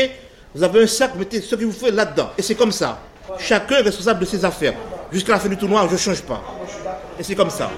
[0.56, 2.32] Vous avez un sac, mettez ce que vous faites là-dedans.
[2.38, 3.00] Et c'est comme ça.
[3.38, 4.74] Chacun est responsable de ses affaires.
[5.12, 6.44] Jusqu'à la fin du tournoi, je ne change pas.
[7.20, 7.70] Et c'est comme ça.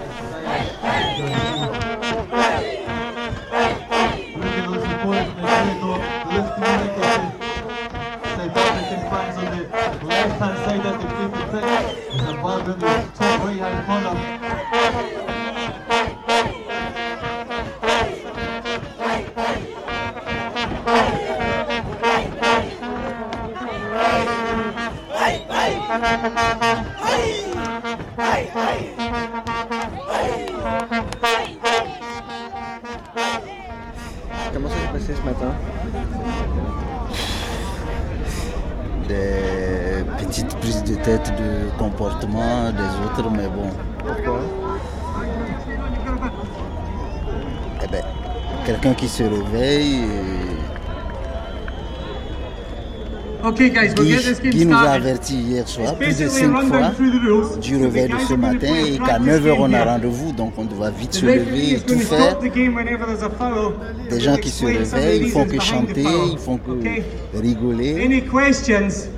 [25.92, 26.04] Comment
[34.70, 35.54] ça s'est passé ce matin
[39.10, 43.70] Des petites prises de tête de comportement des autres, mais bon.
[44.00, 44.40] Pourquoi?
[47.84, 48.04] Eh ben,
[48.66, 50.51] quelqu'un qui se réveille.
[53.44, 56.26] Okay, guys, we'll Guy, get this game Guy nous a averti hier soir plus de
[56.26, 59.74] basically a 5 rundown fois du réveil de ce matin et qu'à practice 9h on
[59.74, 62.38] a rendez-vous, donc on doit vite se lever et tout faire.
[64.10, 68.24] Des gens qui se réveillent, ils font que chanter, ils font que rigoler.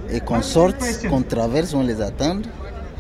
[0.10, 0.78] Et qu'on sorte,
[1.10, 2.38] qu'on traverse, on les attend.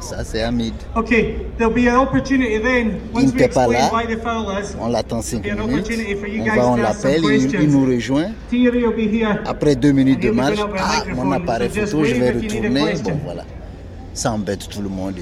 [0.04, 0.74] Ça c'est Hamid.
[0.96, 3.90] Okay, there'll be an opportunity then, Il once we n'était pas là.
[4.82, 5.90] On l'attend 5 There'll be an minutes.
[6.42, 8.32] On va, on l'appelle, il, il nous rejoint.
[9.46, 12.94] Après deux minutes de marche, ah, mon appareil photo, je vais retourner.
[13.04, 13.46] Bon voilà.
[14.14, 15.16] Ça embête tout le monde.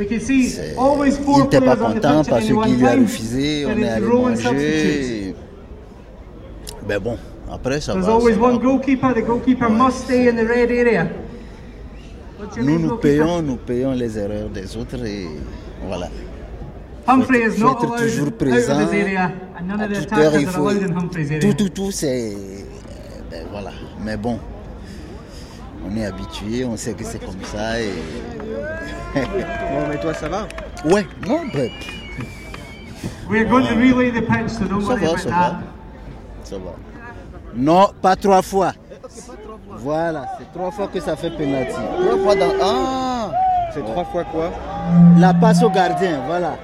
[0.00, 3.66] Et puis, always il n'était pas content parce qu'il lui a refusé.
[3.66, 5.34] On est allé manger.
[6.86, 7.18] Ben bon,
[7.52, 8.12] après ça There's va.
[8.14, 8.46] always ça va.
[8.46, 9.12] one goalkeeper.
[9.14, 11.08] The goalkeeper must stay in the red area.
[12.60, 15.26] Nous, nous payons, nous payons les erreurs des autres et
[15.86, 16.08] voilà.
[17.06, 18.78] Humphrey Faut is être- not faut être allowed toujours présent.
[18.78, 20.68] none À toute heure, il faut.
[20.68, 21.40] Humphrey's.
[21.40, 22.36] Tout, tout, tout, c'est.
[23.30, 23.70] Ben voilà.
[24.04, 24.38] Mais bon,
[25.86, 27.90] on est habitué, on sait que c'est comme ça et.
[29.14, 30.46] Bon, mais toi, ça va?
[30.84, 31.70] Ouais, non, ben,
[33.30, 35.50] We're going to relay the pitch, so don't ça worry va, about ça that.
[35.50, 35.60] va.
[36.44, 36.74] Ça va.
[37.54, 38.72] Non, pas trois fois.
[39.70, 41.72] Voilà, c'est trois fois que ça fait penalty.
[41.72, 42.52] Trois fois dans.
[42.60, 43.30] Ah
[43.72, 44.50] C'est trois fois quoi
[45.18, 46.56] La passe au gardien, voilà.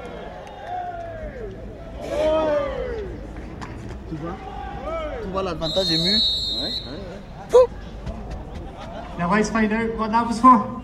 [4.09, 4.37] Tu vois?
[5.23, 6.19] Tu vois l'avantage est mieux
[9.19, 10.83] Now let's find out what that was for.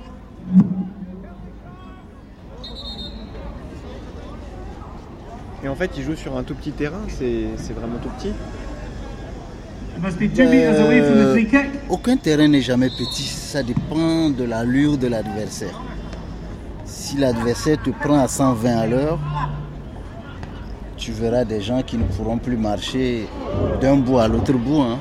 [5.63, 8.29] Et en fait, il joue sur un tout petit terrain, c'est c'est vraiment tout petit.
[8.29, 9.90] It must be two meters away from the free kick.
[11.03, 11.35] Euh,
[11.89, 15.81] Aucun terrain n'est jamais petit, ça dépend de l'allure de l'adversaire.
[16.85, 19.19] Si l'adversaire te prend à 120 à l'heure,
[20.97, 23.27] tu verras des gens qui ne pourront plus marcher
[23.81, 24.81] d'un bout à l'autre bout.
[24.83, 24.99] hein.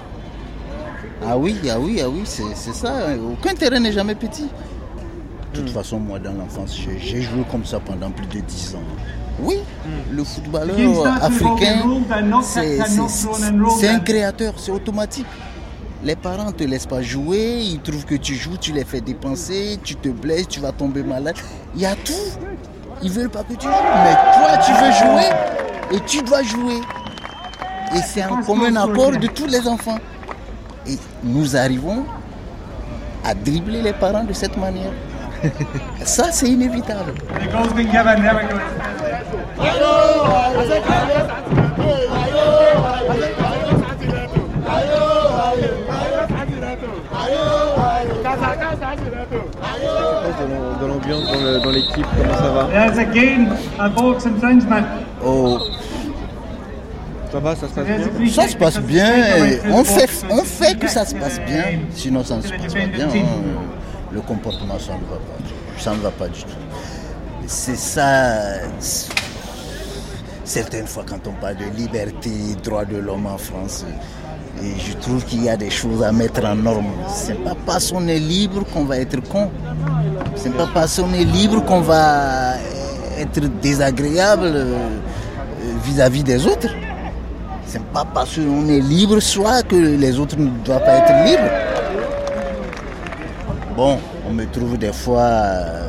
[1.26, 3.10] Ah oui, ah oui, ah oui, c'est ça.
[3.10, 3.18] hein.
[3.34, 4.48] Aucun terrain n'est jamais petit.
[5.54, 8.76] De toute façon, moi, dans l'enfance, j'ai- j'ai joué comme ça pendant plus de 10
[8.76, 8.84] ans.
[9.44, 9.60] Oui,
[10.12, 10.76] le footballeur
[11.22, 11.84] africain,
[13.78, 15.28] c'est un créateur, c'est automatique.
[16.04, 19.02] Les parents ne te laissent pas jouer, ils trouvent que tu joues, tu les fais
[19.02, 21.36] dépenser, tu te blesses, tu vas tomber malade.
[21.76, 22.14] Il y a tout.
[23.02, 23.74] Ils veulent pas que tu joues.
[24.04, 25.30] Mais toi, tu veux jouer
[25.92, 26.80] et tu dois jouer.
[27.96, 29.98] Et c'est un commun accord de tous les enfants.
[30.88, 32.06] Et nous arrivons
[33.26, 34.92] à dribbler les parents de cette manière.
[36.04, 37.14] Ça, c'est inévitable.
[50.88, 52.68] L'ambiance, dans l'équipe, comment ça va?
[52.74, 52.98] There's.
[55.24, 55.60] Oh,
[57.32, 58.30] Ça va, ça se passe bien?
[58.30, 59.06] Ça se passe bien.
[59.72, 60.26] On fait, box.
[60.30, 61.80] on fait que ça se passe bien.
[61.94, 63.08] Sinon, ça ne se passe pas bien.
[63.08, 63.10] hein.
[64.12, 65.80] Le comportement, ça ne va pas.
[65.80, 66.50] Ça ne va pas du tout.
[67.48, 68.60] C'est ça.
[70.44, 72.32] Certaines fois, quand on parle de liberté,
[72.64, 73.86] droit de l'homme en France,
[74.62, 76.88] je trouve qu'il y a des choses à mettre en norme.
[77.08, 79.50] C'est pas parce qu'on est libre qu'on va être con.
[80.36, 82.56] C'est pas parce qu'on est libre qu'on va
[83.18, 84.90] être désagréable euh,
[85.84, 86.70] vis-à-vis des autres.
[87.66, 91.69] C'est pas parce qu'on est libre soit que les autres ne doivent pas être libres.
[93.80, 95.88] Bon, on me trouve des fois euh,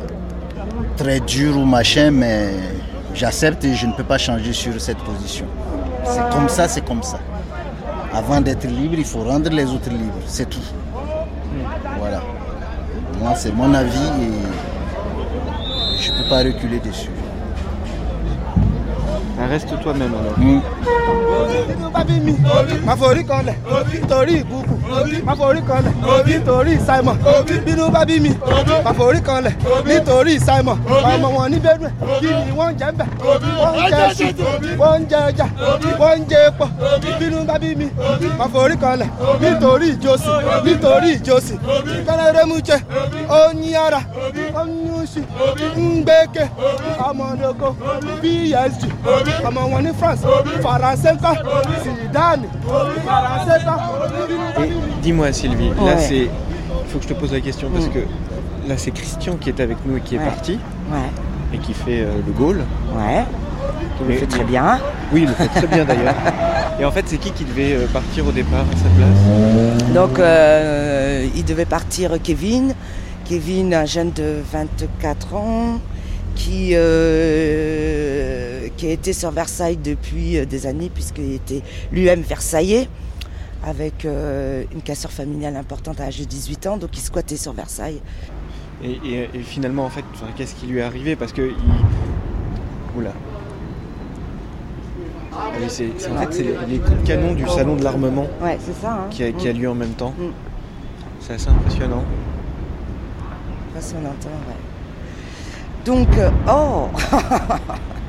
[0.95, 2.53] très dur ou machin, mais
[3.13, 5.45] j'accepte et je ne peux pas changer sur cette position.
[6.05, 7.19] C'est comme ça, c'est comme ça.
[8.13, 10.63] Avant d'être libre, il faut rendre les autres libres, c'est tout.
[11.99, 12.21] Voilà.
[13.19, 14.31] Moi, c'est mon avis et
[16.01, 17.09] je ne peux pas reculer dessus.
[19.49, 20.37] Reste toi-même alors.
[20.37, 20.61] Mm.
[22.85, 23.55] má forí kanlẹ̀
[24.09, 24.75] torí ìkúkù
[25.25, 25.93] má forí kanlẹ̀
[26.27, 27.17] nítorí simon.
[27.65, 28.29] Bínú bá bí mi.
[28.85, 29.53] Má forí kanlẹ̀
[29.85, 30.77] nítorí simon.
[31.13, 33.07] Ọmọ wọn ní benue kí ni wọ́n jẹ ń bẹ̀
[33.61, 34.33] wọ́n ń jẹ ẹṣin
[34.79, 35.45] wọ́n ń jẹ ẹja
[35.99, 36.65] wọ́n ń jẹ epo.
[37.19, 37.87] Bínú bá bí mi.
[38.39, 39.09] Má forí kanlẹ̀
[39.41, 41.57] nítorí ìjọsìn nítorí ìjọsìn.
[42.07, 42.77] Kẹlẹrẹmújẹ
[43.29, 44.01] oyin ara
[44.59, 45.21] oyinṣu
[45.77, 46.45] ngbẹkẹ
[47.07, 47.69] ọmọdéko
[48.21, 48.81] psg
[49.47, 50.23] ọmọ wọn ní france
[50.63, 51.33] faransé ńkọ́
[51.83, 52.47] zidane
[53.05, 54.65] faransé ńkọ́.
[54.65, 54.69] Et
[55.01, 56.27] dis-moi Sylvie, là c'est
[56.89, 57.91] faut que je te pose la question parce Mm.
[57.93, 57.99] que
[58.67, 60.25] là, c'est Christian qui est avec nous et qui est Ouais.
[60.25, 60.59] parti.
[60.91, 61.09] Ouais.
[61.53, 62.57] Et qui fait euh, le goal.
[62.95, 63.23] Ouais.
[63.97, 64.79] Qui le fait très bien.
[65.13, 66.15] Oui, il le fait très bien d'ailleurs.
[66.79, 69.93] Et en fait, c'est qui qui devait euh, partir au départ à sa place?
[69.93, 72.73] Donc, euh, il devait partir Kevin.
[73.25, 75.79] Kevin, un jeune de 24 ans,
[76.35, 78.10] qui, euh,
[78.77, 82.87] qui a été sur Versailles depuis euh, des années, puisqu'il était lui-même Versaillais,
[83.63, 87.53] avec euh, une cassure familiale importante à l'âge de 18 ans, donc il squattait sur
[87.53, 88.01] Versailles.
[88.83, 90.03] et, et- et finalement, en fait,
[90.35, 91.15] qu'est-ce qui lui est arrivé?
[91.15, 91.41] Parce que.
[91.49, 92.97] Il...
[92.97, 93.13] Oula.
[95.69, 98.93] C'est, en fait, c'est les, coups de canon du salon de l'armement Ouais, c'est ça.
[98.93, 99.07] hein.
[99.09, 99.57] qui, a, qui a Mm.
[99.57, 100.13] lieu en même temps.
[100.17, 100.31] Mm.
[101.19, 102.03] C'est assez impressionnant.
[103.73, 104.55] Pas si on entend, ouais.
[105.85, 106.89] Donc, euh, oh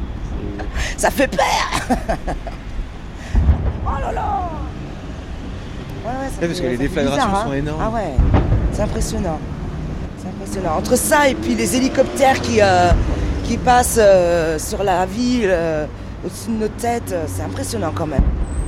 [0.97, 1.97] Ça fait peur
[3.87, 4.49] Oh là là
[6.05, 7.45] Ouais, ouais, ça Ouais, parce fait- que les déflagrations bizarre, hein.
[7.47, 7.81] sont énormes.
[7.83, 8.13] Ah ouais,
[8.73, 9.39] c'est impressionnant.
[10.19, 10.77] C'est impressionnant.
[10.79, 12.91] Entre ça et puis les hélicoptères qui, euh,
[13.45, 15.87] qui passent euh, sur la ville, euh,
[16.25, 18.23] au-dessus de nos têtes, c'est impressionnant quand même.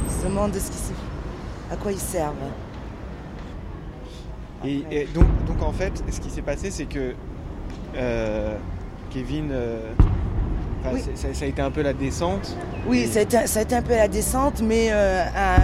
[0.08, 2.34] On se demande ce qui se- à quoi ils servent.
[4.64, 7.14] Et, et donc, donc, en fait, ce qui s'est passé, c'est que
[7.96, 8.56] euh,
[9.10, 9.50] Kevin.
[10.85, 11.03] Enfin, Oui.
[11.14, 12.57] ça, ça a été un peu la descente.
[12.87, 15.62] Oui, ça a, été, ça a été un peu la descente, mais euh, un,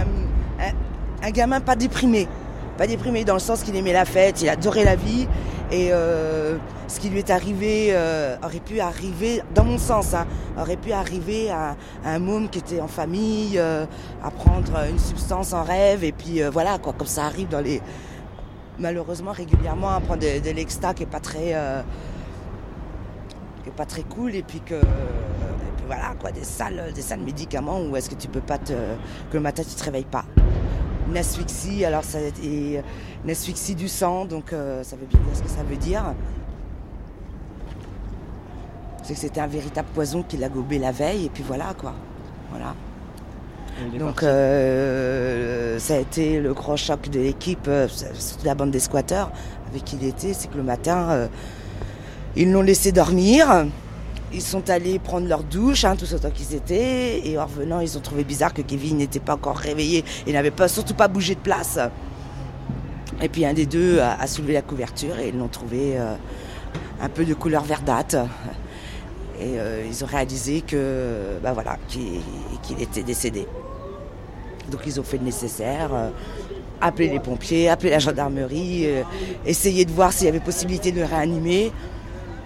[0.63, 2.27] un- un gamin pas déprimé.
[2.77, 5.27] Pas déprimé dans le sens qu'il aimait la fête, il adorait la vie.
[5.71, 6.57] Et euh,
[6.87, 10.25] ce qui lui est arrivé euh, aurait pu arriver, dans mon sens, hein,
[10.59, 15.53] aurait pu arriver à, à un môme qui était en famille, à prendre une substance
[15.53, 17.81] en rêve, et puis voilà, quoi, comme ça arrive dans les.
[18.79, 21.53] Malheureusement, régulièrement, à prendre de, de l'exta qui est pas très.
[23.61, 26.91] Euh, qui est pas très cool et puis que et puis voilà quoi des sales
[26.93, 29.83] des sales médicaments où est-ce que tu peux pas te que le matin tu te
[29.83, 30.25] réveilles pas.
[31.07, 32.81] Une asphyxie alors ça et
[33.23, 36.13] une asphyxie du sang donc euh, ça veut bien dire ce que ça veut dire.
[39.03, 41.93] C'est que c'était un véritable poison qui l'a gobé la veille et puis voilà quoi.
[42.51, 42.75] Voilà.
[43.97, 47.87] Donc euh, ça a été le gros choc de l'équipe, euh,
[48.43, 49.31] la bande des squatteurs
[49.69, 51.27] avec qui il était, c'est que le matin, euh,
[52.35, 53.67] ils l'ont laissé dormir.
[54.33, 57.97] Ils sont allés prendre leur douche, hein, tous autant qu'ils étaient, et en revenant, ils
[57.97, 61.35] ont trouvé bizarre que Kevin n'était pas encore réveillé et n'avait pas, surtout pas bougé
[61.35, 61.77] de place.
[63.21, 66.15] Et puis un des deux a, soulevé la couverture et ils l'ont trouvé euh,
[67.01, 68.15] un peu de couleur verdâtre.
[69.39, 73.45] Et euh, ils ont réalisé que, bah voilà, qu'il était décédé.
[74.71, 76.09] Donc ils ont fait le nécessaire, euh,
[76.79, 78.87] appelé les pompiers, appelé la gendarmerie,
[79.45, 81.71] essayer de voir s'il y avait possibilité de le réanimer.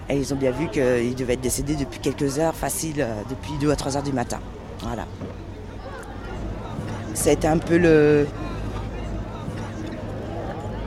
[0.08, 3.52] Et ils ont bien vu qu'il devait être décédé depuis quelques heures, facile, euh, depuis
[3.60, 4.38] 2 à 3 heures du matin.
[4.82, 5.04] Voilà.
[7.14, 8.26] Ça a été un peu le,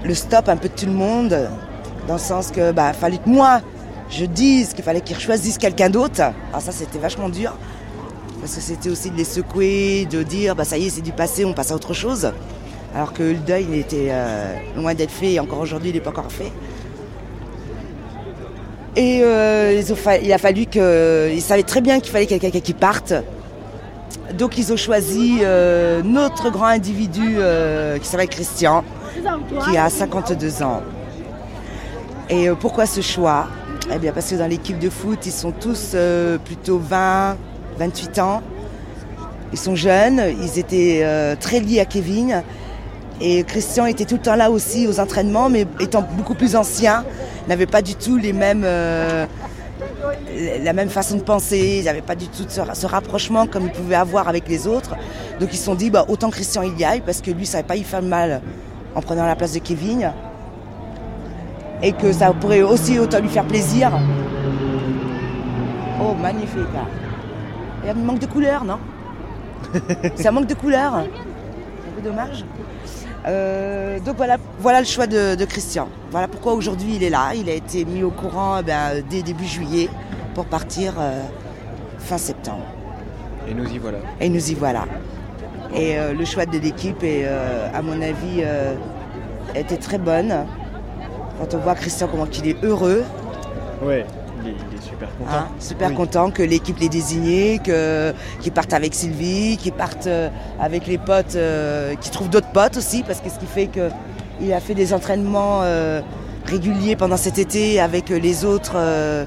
[0.04, 1.50] le stop un peu de tout le monde,
[2.08, 3.62] dans le sens que bah fallait que moi
[4.10, 6.22] je dise qu'il fallait qu'ils choisissent quelqu'un d'autre.
[6.50, 7.54] Alors ça c'était vachement dur.
[8.40, 11.12] Parce que c'était aussi de les secouer, de dire bah ça y est c'est du
[11.12, 12.32] passé, on passe à autre chose.
[12.96, 16.02] Alors que le deuil il était euh, loin d'être fait et encore aujourd'hui il n'est
[16.02, 16.52] pas encore fait.
[19.00, 21.32] Et euh, ils ont il a fallu que.
[21.34, 23.14] Ils savaient très bien qu'il fallait quelqu'un qui parte.
[24.38, 28.84] Donc ils ont choisi euh, notre grand individu euh, qui s'appelle Christian,
[29.64, 30.82] qui a 52 ans.
[32.30, 33.48] Et pourquoi ce choix?
[33.92, 35.96] Eh bien parce que dans l'équipe de foot, ils sont tous
[36.44, 37.38] plutôt 20,
[37.78, 38.42] 28 ans.
[39.54, 42.44] Ils sont jeunes, ils étaient très liés à Kevin.
[43.22, 47.04] Et Christian était tout le temps là aussi aux entraînements, mais étant beaucoup plus ancien,
[47.48, 49.26] n'avait pas du tout les mêmes, euh,
[50.62, 53.72] la même façon de penser, ils n'avaient pas du tout ce, ce rapprochement comme ils
[53.72, 54.96] pouvaient avoir avec les autres.
[55.40, 57.58] Donc ils se sont dit, bah, autant Christian il y aille, parce que lui, ça
[57.60, 58.42] ne pas y faire mal
[58.96, 60.12] en prenant la place de Kevin.
[61.82, 63.92] Et que ça pourrait aussi autant lui faire plaisir.
[66.02, 66.68] Oh, magnifique.
[67.84, 68.80] Il y a un manque de couleur, non?
[70.16, 71.04] C'est un manque de couleur.
[71.04, 72.44] C'est un peu dommage.
[73.28, 75.88] Euh, donc voilà, voilà le choix de, de Christian.
[76.12, 77.32] Voilà pourquoi aujourd'hui il est là.
[77.36, 79.90] Il a été mis au courant eh ben, dès début juillet
[80.34, 81.22] pour partir euh,
[81.98, 82.64] fin septembre.
[83.48, 84.00] Et nous y voilà.
[84.22, 84.86] Et nous y voilà.
[85.76, 88.44] Et euh, le choix de l'équipe, est, à mon avis,
[89.56, 90.46] était très bonne.
[91.40, 93.04] Quand on voit Christian comment il est heureux,
[93.82, 94.06] Ouais,
[94.44, 95.32] il est, il est super content.
[95.32, 95.96] Hein, super Oui.
[95.96, 100.30] content que l'équipe l'ait désigné, que, qu'ils partent avec Sylvie, qu'ils partent euh,
[100.60, 104.54] avec les potes, euh, qu'ils trouvent d'autres potes aussi, parce que ce qui fait qu'il
[104.54, 106.02] a fait des entraînements euh,
[106.46, 109.26] réguliers pendant cet été avec les autres, euh,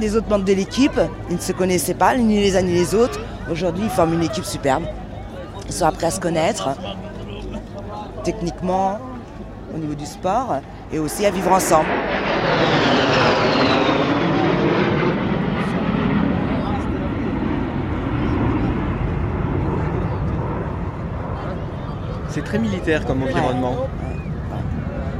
[0.00, 0.98] les autres membres de l'équipe.
[1.28, 3.20] Ils ne se connaissaient pas, ni les uns ni les autres.
[3.50, 4.84] Aujourd'hui, ils forment une équipe superbe.
[5.66, 6.70] Ils sont appris à se connaître,
[8.24, 8.98] techniquement,
[9.74, 10.56] au niveau du sport
[10.92, 11.88] et aussi à vivre ensemble.
[22.32, 23.76] C'est très militaire comme environnement.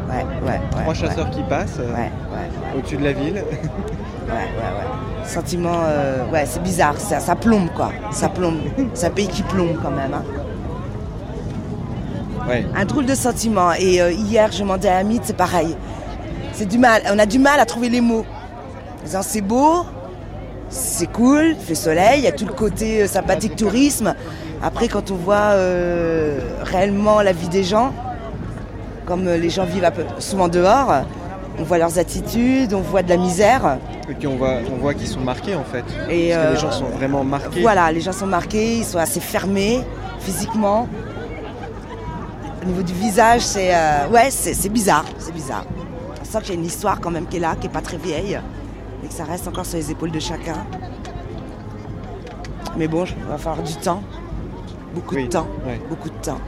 [0.08, 3.42] Ouais, ouais, Trois ouais, chasseurs qui passent euh, au-dessus de la ville.
[4.24, 5.26] Ouais, ouais, ouais.
[5.28, 7.90] Sentiment, euh, ouais, c'est bizarre, ça, ça plombe quoi.
[8.12, 8.60] Ça plombe.
[8.94, 10.14] C'est un pays qui plombe quand même.
[10.14, 10.22] hein.
[12.48, 12.64] Ouais.
[12.74, 13.72] Un drôle de sentiment.
[13.72, 15.76] Et euh, hier, je demandais à Hamid, c'est pareil.
[16.52, 17.02] C'est du mal.
[17.12, 18.24] On a du mal à trouver les mots.
[19.00, 19.84] En disant, c'est beau,
[20.68, 24.14] c'est cool, il fait soleil, il y a tout le côté sympathique tourisme.
[24.62, 27.92] Après, quand on voit euh, réellement la vie des gens,
[29.06, 31.04] comme euh, les gens vivent peu souvent dehors,
[31.58, 33.78] on voit leurs attitudes, on voit de la misère.
[34.08, 35.84] Et puis on voit, on voit qu'ils sont marqués en fait.
[36.10, 37.60] Et Parce que euh, les gens sont vraiment marqués.
[37.60, 39.80] Voilà, les gens sont marqués, ils sont assez fermés
[40.20, 40.88] physiquement.
[42.62, 45.64] Au niveau du visage, c'est euh, ouais, c'est bizarre, c'est bizarre.
[46.20, 47.80] On sent qu'il y a une histoire quand même qui est là, qui est pas
[47.80, 48.40] très vieille,
[49.04, 50.64] et que ça reste encore sur les épaules de chacun.
[52.76, 54.02] Mais bon, il va falloir du temps,
[54.94, 55.46] beaucoup de temps,
[55.88, 56.40] beaucoup de temps.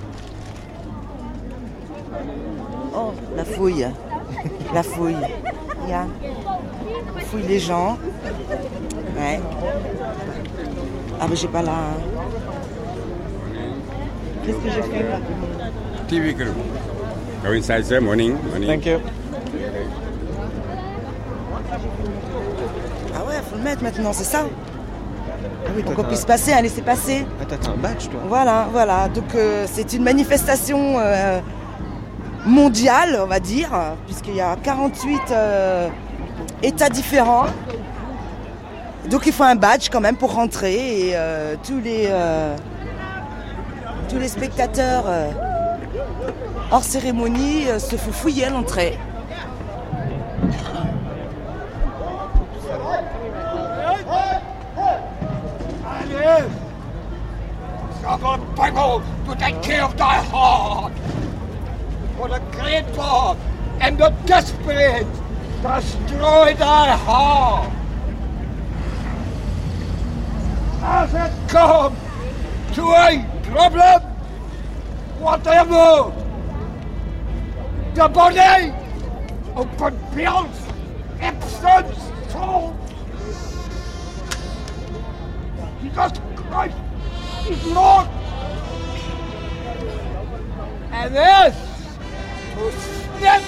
[2.96, 3.86] Oh, la fouille,
[4.72, 5.16] la fouille.
[5.84, 6.06] Il y a
[7.26, 7.98] fouille les gens.
[9.18, 9.40] Ouais.
[11.20, 11.72] Ah mais j'ai pas la.
[14.44, 15.18] Qu'est-ce que j'ai fait là?
[16.08, 16.52] TV crew.
[17.44, 18.00] Go inside, sir.
[18.00, 18.36] Morning.
[18.48, 18.68] Morning.
[18.68, 18.98] Thank you.
[23.14, 24.46] Ah ouais, faut le mettre maintenant, c'est ça?
[25.66, 27.26] Ah oui, Pour qu'on puisse passer, un laisser passer.
[27.40, 29.08] Ah, t'as un badge toi Voilà, voilà.
[29.08, 31.40] Donc euh, c'est une manifestation euh,
[32.44, 33.70] mondiale, on va dire,
[34.06, 35.88] puisqu'il y a 48 euh,
[36.62, 37.46] États différents.
[39.10, 41.14] Donc il faut un badge quand même pour rentrer et
[41.62, 42.08] tous les
[44.08, 45.04] tous les spectateurs
[46.70, 48.98] hors cérémonie se font fouiller à l'entrée.
[58.24, 60.94] Seven people to take care of thy heart.
[62.16, 63.36] For the great God
[63.82, 65.06] and the desperate
[65.60, 67.70] destroy thy heart.
[70.80, 71.94] As it come
[72.72, 74.00] to a problem,
[75.20, 76.10] whatever,
[77.94, 78.72] the body
[79.54, 80.62] open bills,
[81.20, 82.74] absence, soul,
[85.82, 86.83] Jesus Christ
[87.50, 88.08] is.
[90.92, 91.56] And this
[92.54, 92.72] to
[93.18, 93.44] snatch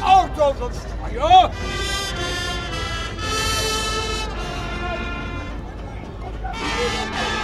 [0.00, 1.52] out of the fire.
[6.72, 7.41] Vas-y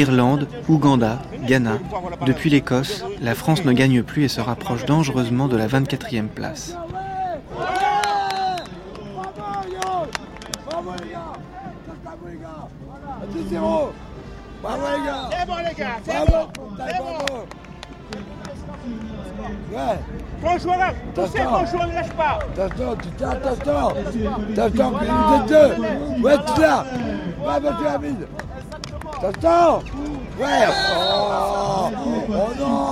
[0.00, 1.78] Irlande, Ouganda, Ghana.
[2.24, 6.74] Depuis l'Écosse, la France ne gagne plus et se rapproche dangereusement de la 24e place.
[19.70, 19.98] Ouais
[20.42, 22.38] Bon joueur, poussez, bon joueur, ne lâche pas.
[22.56, 23.90] Attention, tu Attention,
[24.90, 26.86] que vous êtes deux Ouais, tu là
[27.44, 28.26] Ouais, monsieur Hamid
[29.22, 29.82] Attention
[30.38, 32.90] Ouais Oh, oh non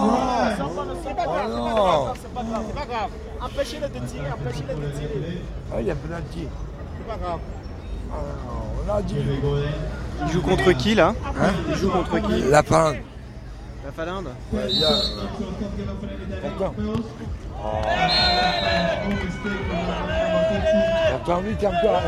[0.61, 3.11] Oh non C'est pas grave.
[3.41, 5.43] Empêchez-le de tirer, empêchez-le de tirer.
[5.73, 6.49] Ah, il y a penalty.
[6.99, 7.41] C'est pas grave.
[8.11, 9.17] On a dit.
[10.27, 11.15] Il joue contre qui là?
[11.25, 11.53] Hein?
[11.69, 12.43] Il joue contre qui?
[12.51, 12.97] La Finlande.
[13.85, 14.91] La Finlande Ouais, il y a...
[16.43, 16.75] Pourquoi
[21.15, 22.03] Attends, vite encore.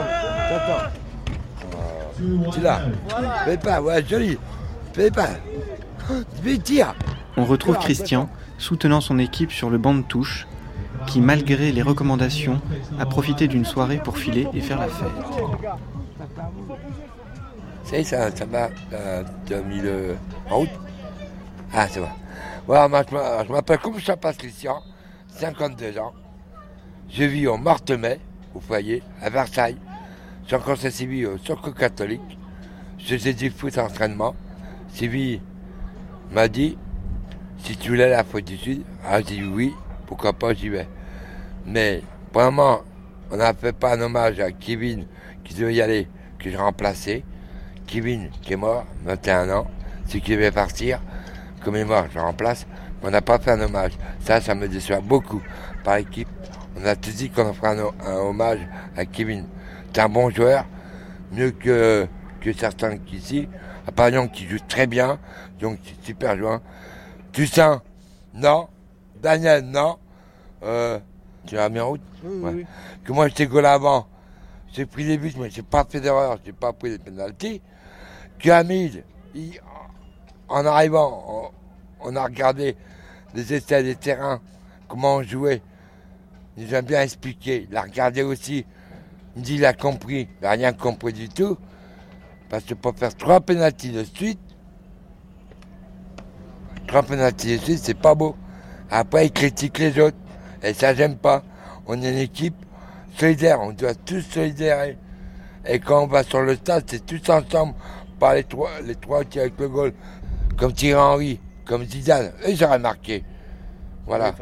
[0.50, 0.90] Attends.
[2.52, 2.82] Tu l'as.
[3.44, 4.38] Fais pas, ouais, joli.
[4.92, 5.30] Fais pas.
[6.64, 6.94] Tire.
[7.36, 10.46] On retrouve Christian soutenant son équipe sur le banc de touche,
[11.06, 12.60] qui malgré les recommandations
[12.98, 15.08] a profité d'une soirée pour filer et faire la fête.
[17.84, 18.68] Ça ça, ça va,
[19.46, 20.16] tu as mis le...
[20.50, 20.68] en route
[21.72, 22.12] Ah, c'est vrai.
[22.66, 23.02] Voilà, moi,
[23.46, 24.82] je m'appelle comme passe Christian,
[25.28, 26.12] 52 ans.
[27.08, 28.20] Je vis au Martemet,
[28.54, 29.76] au foyer, à Versailles.
[30.50, 32.36] J'ai encore civil au Socle catholique.
[32.98, 34.34] Je du foot entraînement.
[34.92, 35.40] Sylvie
[36.32, 36.76] m'a dit,
[37.58, 39.72] si tu voulais la faute du Sud, ah, j'ai dit oui,
[40.08, 40.88] pourquoi pas, j'y vais.
[41.66, 42.02] Mais
[42.34, 42.80] vraiment,
[43.30, 45.06] on n'a fait pas un hommage à Kevin
[45.44, 46.08] qui devait y aller,
[46.40, 47.22] que j'ai remplacé.
[47.86, 49.70] Kevin qui est mort, 21 ans,
[50.06, 51.00] c'est qui devait partir.
[51.62, 52.66] Comme il est mort, je le remplace.
[53.04, 53.92] On n'a pas fait un hommage.
[54.18, 55.42] Ça, ça me déçoit beaucoup.
[55.84, 56.28] Par équipe,
[56.76, 58.58] on a tout dit qu'on fera un, hommage
[58.96, 59.46] à Kevin.
[59.92, 60.66] C'est un bon joueur,
[61.32, 62.06] mieux que,
[62.40, 63.48] que certains ici.
[63.86, 65.18] À Paris, qui joue très bien,
[65.58, 66.60] donc super joueur.
[67.32, 67.82] Toussaint,
[68.34, 68.68] non.
[69.20, 69.98] Daniel, non.
[70.62, 70.98] Euh,
[71.46, 72.66] tu as mis en route oui,
[73.04, 74.06] Que moi, j'étais goal avant.
[74.72, 77.60] J'ai pris les buts, mais j'ai pas fait d'erreur, j'ai pas pris les pénalties.
[78.38, 79.02] Que Hamid,
[80.48, 81.52] en arrivant,
[82.00, 82.76] on, a regardé
[83.34, 84.40] les essais des terrains,
[84.88, 85.62] comment on jouait.
[86.56, 87.66] Il nous a bien expliqué.
[87.68, 88.64] Il a regardé aussi.
[89.36, 90.28] Il dit il a compris.
[90.40, 91.56] Il n'a rien compris du tout.
[92.48, 94.40] Parce que pour faire trois pénalties de suite,
[96.86, 98.34] trois pénalties de suite, c'est pas beau.
[98.90, 100.16] Après, il critique les autres.
[100.62, 101.42] Et ça, j'aime pas.
[101.86, 102.56] On est une équipe
[103.16, 103.60] solidaire.
[103.60, 104.96] On doit tous solidaire.
[105.64, 107.74] Et quand on va sur le stade, c'est tous ensemble.
[108.18, 109.92] Pas les trois, les trois qui avec le goal.
[110.56, 112.32] Comme Thierry Henry, comme Zidane.
[112.44, 113.24] Eux, ils auraient marqué.
[114.06, 114.34] Voilà.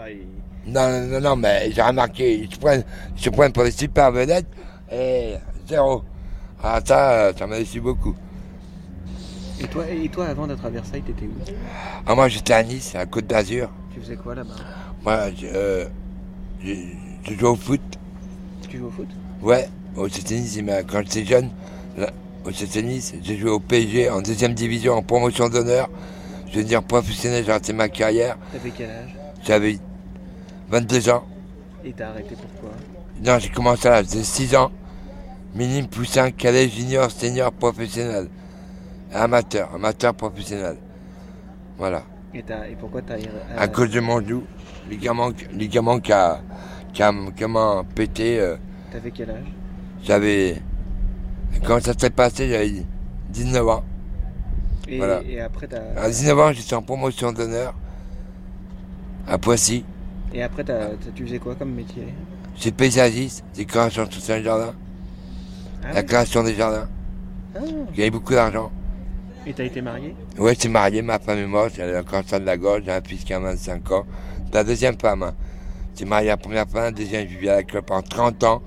[0.66, 2.84] Non, non, non, mais j'ai remarqué, ils se prennent,
[3.16, 4.46] ils se prennent pour des super vedettes
[4.90, 5.34] et
[5.68, 6.02] zéro.
[6.62, 8.14] Ah, ça, ça m'a déçu beaucoup.
[9.60, 11.32] Et toi, et toi avant d'être à Versailles, t'étais où?
[12.06, 13.70] Ah, Moi, j'étais à Nice, à Côte d'Azur.
[13.92, 14.54] Tu faisais quoi là-bas?
[15.04, 15.84] Moi, je, euh,
[16.62, 17.80] jouais au foot.
[18.68, 19.08] Tu joues au foot?
[19.42, 20.60] Ouais, au Nice,
[20.90, 21.50] quand j'étais jeune,
[22.44, 22.50] au
[22.82, 25.88] Nice, j'ai joué au PSG en deuxième division en promotion d'honneur.
[26.50, 28.38] Je veux dire professionnel, j'ai arrêté ma carrière.
[28.52, 29.14] T'avais quel âge?
[29.44, 29.78] J'avais
[30.70, 31.24] 22 ans.
[31.84, 32.70] Et t'as arrêté pourquoi?
[33.24, 34.70] Non, j'ai commencé à l'âge de 6 ans.
[35.54, 38.28] Minime, poussin, cadet, junior, senior, professionnel.
[39.12, 40.76] Amateur, amateur professionnel.
[41.76, 42.04] Voilà.
[42.32, 43.16] Et, et pourquoi t'as...
[43.56, 44.44] À cause de mon genou.
[44.88, 46.40] Ligament, ligament qui a,
[46.92, 47.12] qui a,
[47.94, 48.38] pété.
[48.38, 48.56] Euh.
[48.92, 49.44] T'avais quel âge?
[50.04, 50.62] J'avais...
[51.66, 52.84] Quand ça s'est passé, j'avais
[53.30, 53.84] 19 ans.
[54.86, 55.22] Et, voilà.
[55.28, 56.00] et après, t'as...
[56.00, 57.74] À 19 ans, j'étais en promotion d'honneur
[59.26, 59.84] à Poissy.
[60.32, 60.64] Et après,
[61.14, 62.06] tu faisais quoi comme métier?
[62.60, 64.74] C'est paysagiste, décoration sur un jardin.
[65.84, 66.88] Ah la création des jardins.
[67.54, 67.60] Ah.
[67.94, 68.72] J'ai beaucoup d'argent.
[69.46, 70.16] Et t'as été marié?
[70.38, 72.90] Oui, j'ai marié, ma femme est morte, elle a un cancer de la gorge, j'ai
[72.90, 74.04] un fils qui a 25 ans.
[74.52, 75.34] La deuxième femme, hein.
[75.96, 78.62] j'ai marié la première femme, la deuxième, je vis avec elle pendant 30 ans.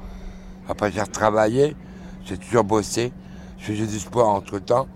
[0.70, 1.76] Après, j'ai retravaillé,
[2.24, 3.12] j'ai toujours bossé,
[3.60, 4.88] je faisais du sport entre temps.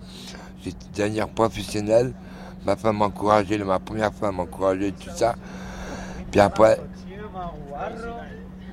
[0.64, 2.14] J'étais dernière professionnelle,
[2.64, 5.34] ma femme m'a encouragé, ma première femme m'a encouragé, tout ça.
[6.30, 6.78] Puis après,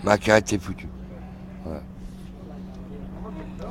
[0.04, 0.88] ma carrière était foutue.
[1.64, 1.82] Voilà.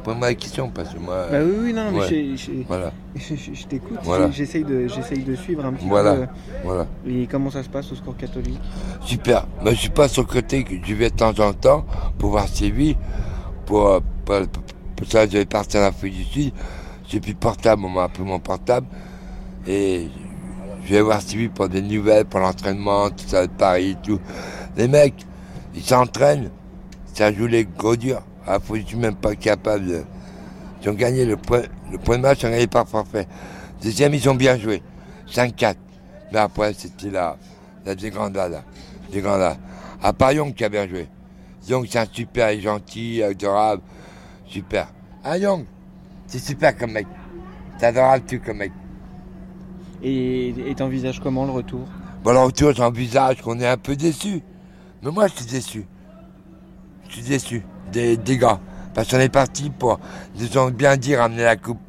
[0.03, 1.27] Pose-moi la question parce que moi.
[1.31, 2.93] Bah oui, oui, non, mais je, voilà.
[3.15, 3.99] je, t'écoute,
[4.33, 4.87] j'essaye de,
[5.25, 6.15] de suivre un petit voilà.
[6.15, 6.27] peu.
[6.65, 6.87] Voilà.
[7.07, 8.61] Et comment ça se passe au score catholique?
[9.05, 9.47] Super.
[9.65, 11.85] Mais je suis pas sur le côté que je vais de temps en temps
[12.19, 12.97] pour voir Séville.
[13.67, 14.37] Pour, pour,
[14.97, 16.53] pour ça, je vais partir à l'Afrique du Sud.
[17.09, 18.87] J'ai plus portable, on m'a appelé mon portable.
[19.67, 20.09] Et
[20.85, 24.19] je vais voir Stevie pour des nouvelles, pour l'entraînement, tout ça de Paris, tout.
[24.77, 25.27] Les mecs,
[25.75, 26.51] ils s'entraînent,
[27.15, 28.23] ça joue les gros durs.
[28.47, 30.03] Ah, faut, je suis même pas capable de...
[30.83, 33.29] Ils ont gagné le point, le point de match, ils ont gagné par forfait.
[33.83, 34.83] Deuxième, ils ont bien joué.
[35.31, 35.77] 5-4.
[36.33, 37.37] Mais après, c'était la,
[37.85, 37.95] la.
[37.95, 38.63] Dégringolade.
[40.03, 41.09] À part Young qui a bien joué.
[41.69, 43.83] Young, c'est un super gentil, adorable.
[44.47, 44.89] Super.
[45.23, 45.65] Ah, Young,
[46.27, 47.07] c'est super comme mec.
[47.79, 48.73] C'est adorable, tu, comme mec.
[50.03, 51.87] Et t'envisages comment le retour?
[52.25, 54.43] Bon, le retour, j'envisage qu'on est un peu déçu.
[55.03, 55.87] Mais moi, je suis déçu.
[57.09, 58.61] Je suis déçu des, des gars.
[58.95, 59.99] Parce qu'on est parti pour,
[60.37, 61.81] ils ont bien dit, ramener la coupe.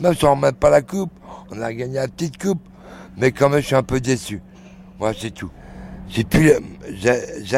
[0.00, 1.12] Même si on ne pas la coupe,
[1.50, 2.62] on a gagné la petite coupe.
[3.16, 4.40] Mais quand même, je suis un peu déçu.
[4.98, 5.50] Moi, c'est tout.
[6.08, 6.52] J'ai plus,
[6.90, 7.52] j'ai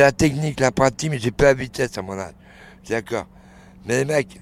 [0.00, 2.34] la technique, la pratique, mais j'ai plus la vitesse à mon âge.
[2.88, 3.26] D'accord.
[3.86, 4.40] Mais les mecs,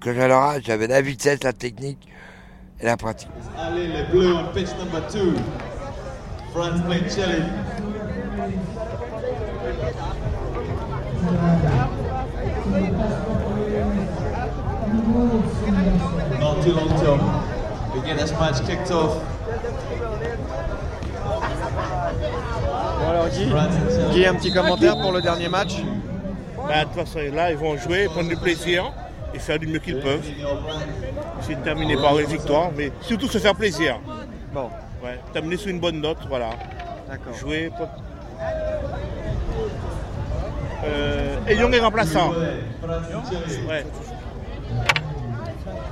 [0.00, 2.08] quand j'avais leur âge, j'avais la vitesse, la technique,
[2.80, 3.28] et la pratique.
[3.58, 5.34] Allez, les bleus on pitch number 2.
[6.52, 7.08] France playing
[16.40, 17.16] Not too long till
[17.94, 19.22] we get this match kicked off.
[22.98, 23.46] Bon alors Guy,
[24.12, 25.76] Guy, un petit commentaire pour le dernier match
[26.56, 28.92] bah, De toute façon, là, ils vont jouer, prendre du plaisir.
[29.34, 30.24] et faire du mieux qu'ils peuvent.
[31.40, 33.98] C'est terminer par une victoire, mais surtout se faire plaisir.
[34.52, 34.70] Bon.
[35.02, 36.50] Ouais, terminer sur une bonne note, voilà.
[37.08, 37.34] D'accord.
[37.34, 37.70] Jouer.
[40.84, 42.30] Euh, et Young est remplaçant.
[42.30, 43.86] Ouais.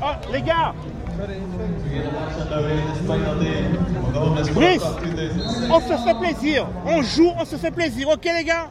[0.00, 0.74] Ah, les gars
[4.54, 4.82] Brice,
[5.70, 6.66] on se fait plaisir.
[6.84, 8.08] On joue, on se fait plaisir.
[8.08, 8.68] Ok, les gars?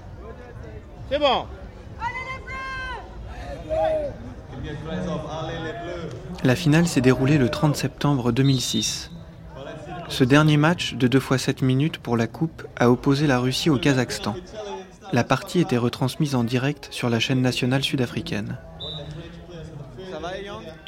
[1.09, 1.45] C'est bon.
[6.43, 9.11] La finale s'est déroulée le 30 septembre 2006.
[10.09, 13.69] Ce dernier match de 2 fois 7 minutes pour la Coupe a opposé la Russie
[13.69, 14.35] au Kazakhstan.
[15.13, 18.57] La partie était retransmise en direct sur la chaîne nationale sud-africaine.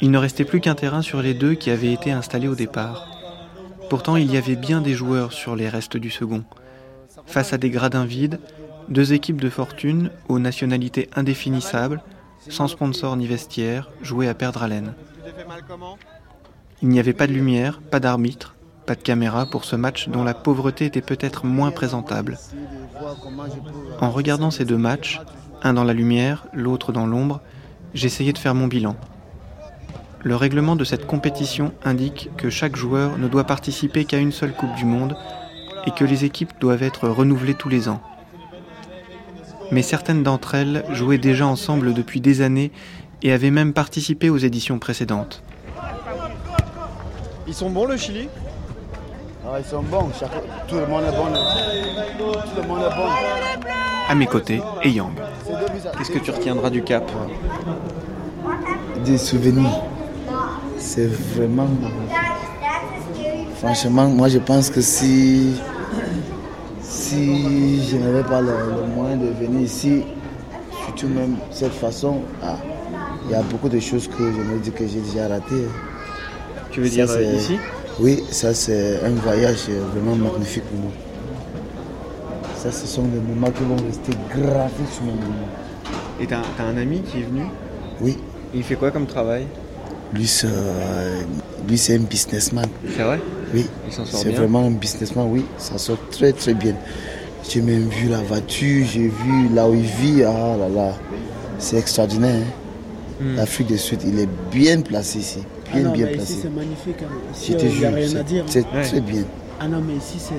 [0.00, 3.08] Il ne restait plus qu'un terrain sur les deux qui avaient été installés au départ.
[3.90, 6.44] Pourtant, il y avait bien des joueurs sur les restes du second.
[7.26, 8.40] Face à des gradins vides,
[8.88, 12.02] deux équipes de fortune aux nationalités indéfinissables,
[12.48, 14.94] sans sponsor ni vestiaire, jouaient à perdre haleine.
[16.82, 18.54] Il n'y avait pas de lumière, pas d'arbitre,
[18.86, 22.38] pas de caméra pour ce match dont la pauvreté était peut-être moins présentable.
[24.00, 25.20] En regardant ces deux matchs,
[25.62, 27.40] un dans la lumière, l'autre dans l'ombre,
[27.94, 28.96] j'essayais de faire mon bilan.
[30.22, 34.54] Le règlement de cette compétition indique que chaque joueur ne doit participer qu'à une seule
[34.54, 35.16] Coupe du Monde
[35.86, 38.00] et que les équipes doivent être renouvelées tous les ans.
[39.70, 42.72] Mais certaines d'entre elles jouaient déjà ensemble depuis des années
[43.22, 45.42] et avaient même participé aux éditions précédentes.
[47.46, 48.28] Ils sont bons le Chili?
[49.46, 50.30] Ah, ils sont bons, chaque-
[50.66, 51.26] tout le monde est bon.
[52.18, 53.70] Tout le monde est bon.
[54.08, 55.12] À mes côtés, et Yang.
[55.98, 57.10] Qu'est-ce que tu retiendras du cap
[59.04, 59.80] Des souvenirs.
[60.78, 61.68] C'est vraiment.
[63.56, 65.54] Franchement, moi je pense que si.
[66.82, 70.04] Si je n'avais pas le, le moyen de venir ici,
[70.84, 72.56] surtout même cette façon, ah,
[73.26, 75.66] il y a beaucoup de choses que je me dis que j'ai déjà ratées.
[76.70, 77.58] Tu veux Ça, dire, euh, ici?
[78.00, 80.90] Oui, ça c'est un voyage vraiment magnifique pour moi.
[82.56, 85.50] Ça, ce sont des moments qui vont rester gravés sur mon mémoire.
[86.20, 87.42] Et t'as t'as un ami qui est venu?
[88.00, 88.16] Oui.
[88.54, 89.46] Il fait quoi comme travail?
[90.14, 91.22] Lui, c'est euh,
[91.68, 92.66] lui, c'est un businessman.
[92.96, 93.20] C'est vrai?
[93.52, 93.66] Oui.
[93.86, 95.44] Il s'en sort C'est bien vraiment un businessman, oui.
[95.58, 96.74] Ça sort très très bien.
[97.48, 100.22] J'ai même vu la voiture, j'ai vu là où il vit.
[100.24, 100.92] Ah là là,
[101.58, 102.42] c'est extraordinaire.
[102.42, 103.24] hein.
[103.24, 103.36] Hmm.
[103.36, 105.40] L'Afrique du Sud, il est bien placé ici.
[105.66, 106.32] Ah Bien, non, bien mais placé.
[106.32, 107.02] ici c'est magnifique.
[107.02, 107.12] hein.
[107.34, 108.44] Ici, Je te il n'y a jure, rien c'est- à dire.
[108.46, 109.22] c'est très bien.
[109.60, 110.34] Ah non, mais ici c'est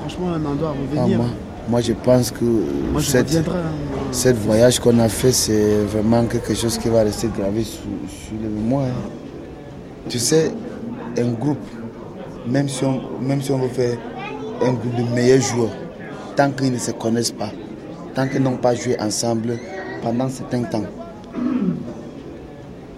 [0.00, 1.18] franchement un endroit à Ah, revenir.
[1.18, 1.26] moi,
[1.68, 3.72] moi, je pense que Moi, je cette, reviendrai, hein.
[4.12, 8.34] cette voyage qu'on a fait, c'est vraiment quelque chose qui va rester gravé sur, sur
[8.42, 8.84] les mémoires.
[8.86, 9.10] hein.
[10.08, 10.52] Tu sais,
[11.18, 11.58] un groupe,
[12.46, 13.96] même si, on, même si on veut faire
[14.62, 15.70] un groupe de meilleurs joueurs,
[16.36, 17.50] tant qu'ils ne se connaissent pas,
[18.14, 19.58] tant qu'ils n'ont pas joué ensemble
[20.02, 20.84] pendant un certain temps,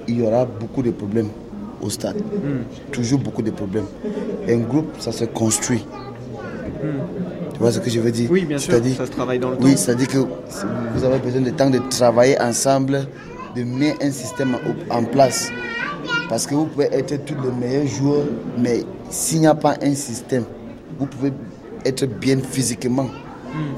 [0.09, 1.29] il y aura beaucoup de problèmes
[1.87, 2.17] au stade.
[2.93, 3.87] Toujours beaucoup de problèmes.
[4.49, 5.85] Un groupe, ça se construit.
[7.53, 8.31] Tu vois ce que je veux dire?
[8.31, 9.77] Oui, bien sûr, ça se travaille dans le Oui, temps.
[9.79, 13.07] c'est-à-dire que vous avez besoin de temps de travailler ensemble,
[13.55, 14.57] de mettre un système
[14.91, 15.51] en, place.
[16.29, 18.27] Parce que vous pouvez être tous les meilleurs joueurs,
[18.59, 20.45] mais s'il n'y a pas un système,
[20.99, 21.33] vous pouvez
[21.85, 23.09] être bien physiquement,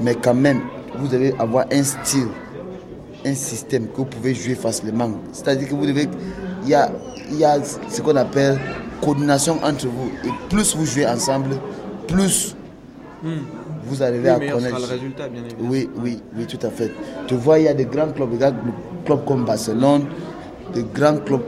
[0.01, 0.59] mais quand même,
[0.97, 2.27] vous devez avoir un style,
[3.25, 5.11] un système que vous pouvez jouer facilement.
[5.31, 6.09] C'est-à-dire que vous devez.
[6.63, 6.89] Il y a,
[7.31, 8.59] y a ce qu'on appelle
[9.01, 10.11] coordination entre vous.
[10.25, 11.55] Et plus vous jouez ensemble,
[12.07, 12.55] plus
[13.85, 14.77] vous arrivez Oui, à connaître.
[14.79, 15.69] sera le résultat, bien évidemment.
[15.69, 16.91] Oui, oui, oui, tout à fait.
[17.27, 18.71] Tu vois, il y a des grands clubs, regarde le
[19.05, 20.05] club comme Barcelone,
[20.73, 21.41] des grands clubs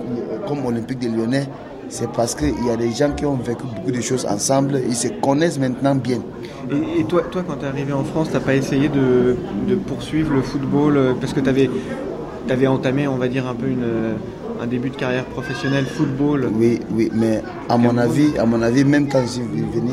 [0.47, 1.47] comme Olympique de Lyonnais.
[1.89, 4.95] C'est parce qu'il y a des gens qui ont vécu beaucoup de choses ensemble, ils
[4.95, 6.19] se connaissent maintenant bien.
[6.71, 9.35] Et, et toi, toi, quand tu es arrivé en France, t'as pas essayé de,
[9.67, 13.67] de poursuivre le football euh, parce que tu avais, entamé, on va dire, un peu
[13.67, 14.15] une,
[14.61, 16.47] un début de carrière professionnelle football.
[16.55, 19.91] Oui, oui, mais à mon avis, à mon avis, même quand je suis venu,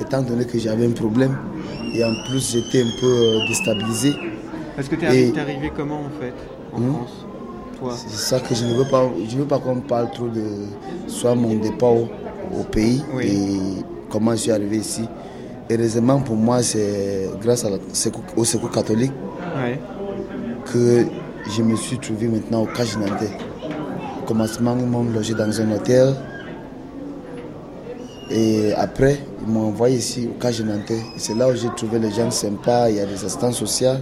[0.00, 1.36] étant donné que j'avais un problème,
[1.94, 4.12] et en plus j'étais un peu euh, déstabilisé.
[4.74, 6.34] Parce que tu Et- es arrivé comment en fait
[6.74, 6.92] en Hmm?
[6.94, 7.26] France
[7.78, 7.92] Toi?
[7.96, 10.42] C'est ça que je ne veux pas, je ne veux pas qu'on parle trop de
[11.06, 12.08] soit mon départ au,
[12.58, 13.36] au pays et
[14.10, 15.02] comment je suis arrivé ici.
[15.70, 19.12] Heureusement pour moi, c'est grâce à la- secours- au secours catholique
[20.72, 21.04] que
[21.48, 23.30] je me suis trouvé maintenant au Cache Nantais.
[24.24, 26.14] Au commencement, ils m'ont logé dans un hôtel.
[28.30, 30.94] Et après, ils m'ont envoyé ici au Cache Nantais.
[30.94, 32.88] Et C'est là où j'ai trouvé les gens sympas.
[32.88, 33.96] Il y a des assistants sociaux.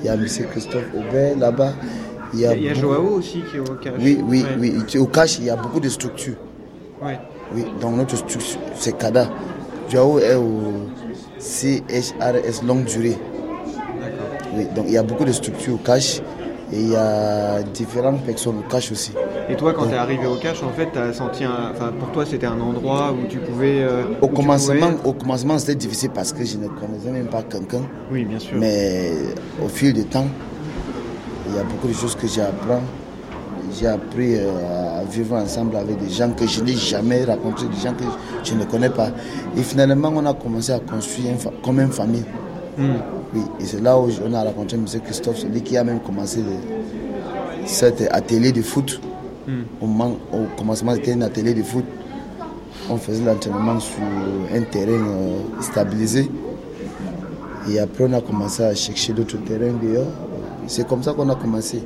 [0.00, 0.26] Il y a M.
[0.50, 1.72] Christophe Aubert là-bas.
[2.34, 3.94] Il y a, il y a beaucoup- Joao aussi qui est au cash.
[3.98, 4.74] oui, oui, Ouais.
[4.92, 4.98] oui.
[4.98, 6.36] Au cash, il y a beaucoup de structures.
[7.02, 7.18] Ouais.
[7.54, 9.30] Oui, donc notre structure, c'est CADA.
[9.88, 10.86] Joao est au
[11.38, 13.16] CHRS longue durée.
[14.54, 16.20] Oui, donc il y a beaucoup de structures au cash.
[16.72, 19.12] Et il y a différentes personnes au cash aussi.
[19.50, 21.70] Et toi, quand tu es arrivé au cash, en fait, tu as senti un...
[21.72, 23.82] Enfin, pour toi, c'était un endroit où tu pouvais.
[23.82, 27.10] euh, Au où tu commencement, pouvais- au commencement c'était difficile parce que je ne connaissais
[27.10, 27.82] même pas quelqu'un.
[28.10, 28.56] Oui, bien sûr.
[28.58, 29.12] Mais
[29.62, 30.26] au fil du temps,
[31.48, 32.80] il y a beaucoup de choses que j'ai appris.
[33.78, 37.80] J'ai appris euh, à vivre ensemble avec des gens que je n'ai jamais rencontrés, des
[37.80, 38.04] gens que
[38.44, 39.08] je ne connais pas.
[39.56, 42.24] Et finalement, on a commencé à construire comme une famille.
[42.78, 42.96] Hmm.
[43.34, 44.84] Oui, et c'est là où on a rencontré M.
[45.04, 49.00] Christophe, celui qui a même commencé le- cet atelier de foot.
[49.46, 49.62] Hmm.
[49.80, 51.84] Au, moment- au commencement, c'était un atelier de foot.
[52.90, 54.02] On faisait l'entraînement sur
[54.54, 56.30] un terrain euh, stabilisé.
[57.70, 60.06] Et après, on a commencé à chercher d'autres terrains dehors.
[60.66, 61.82] C'est comme ça qu'on a commencé.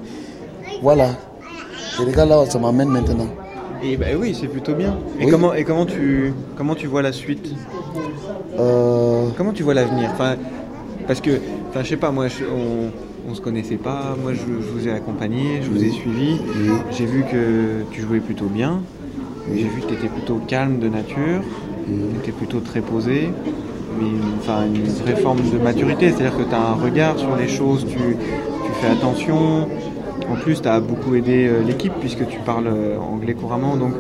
[0.82, 1.10] Voilà.
[2.00, 3.28] Et regarde là où ça m'amène maintenant.
[3.82, 4.96] Et bah oui, c'est plutôt bien.
[5.20, 5.30] Et, Oui.
[5.30, 7.50] comment, et comment, tu, comment tu vois la suite?
[8.58, 10.10] Euh, Comment tu vois l'avenir?
[10.14, 10.36] Enfin,
[11.06, 11.30] Parce que,
[11.68, 12.90] enfin, je sais pas, moi, je- on,
[13.30, 14.16] on se connaissait pas.
[14.20, 16.38] Moi, je, je vous ai accompagné, je vous ai suivi.
[16.90, 18.80] J'ai vu que tu jouais plutôt bien.
[19.54, 21.42] J'ai vu que tu étais plutôt calme de nature.
[21.86, 23.30] Tu étais plutôt très posé.
[23.98, 26.10] Mais une- enfin, une vraie forme de maturité.
[26.10, 29.68] C'est-à-dire que tu as un regard sur les choses, tu, tu fais attention.
[30.28, 33.76] En plus, tu as beaucoup aidé euh, l'équipe puisque tu parles euh, anglais couramment.
[33.76, 33.92] Donc,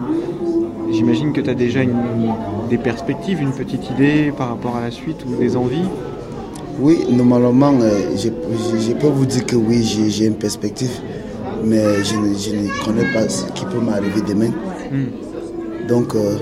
[0.92, 1.94] j'imagine que tu as déjà une-
[2.68, 5.88] des perspectives, une petite idée par rapport à la suite ou des envies.
[6.78, 10.90] Oui, normalement, euh, je, je- je peux vous dire que oui, j'ai une perspective,
[11.64, 14.50] mais je ne, je ne connais pas ce qui peut m'arriver demain.
[15.88, 16.36] Donc, euh,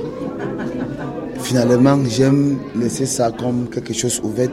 [1.38, 4.48] finalement, j'aime laisser ça comme quelque chose ouvert.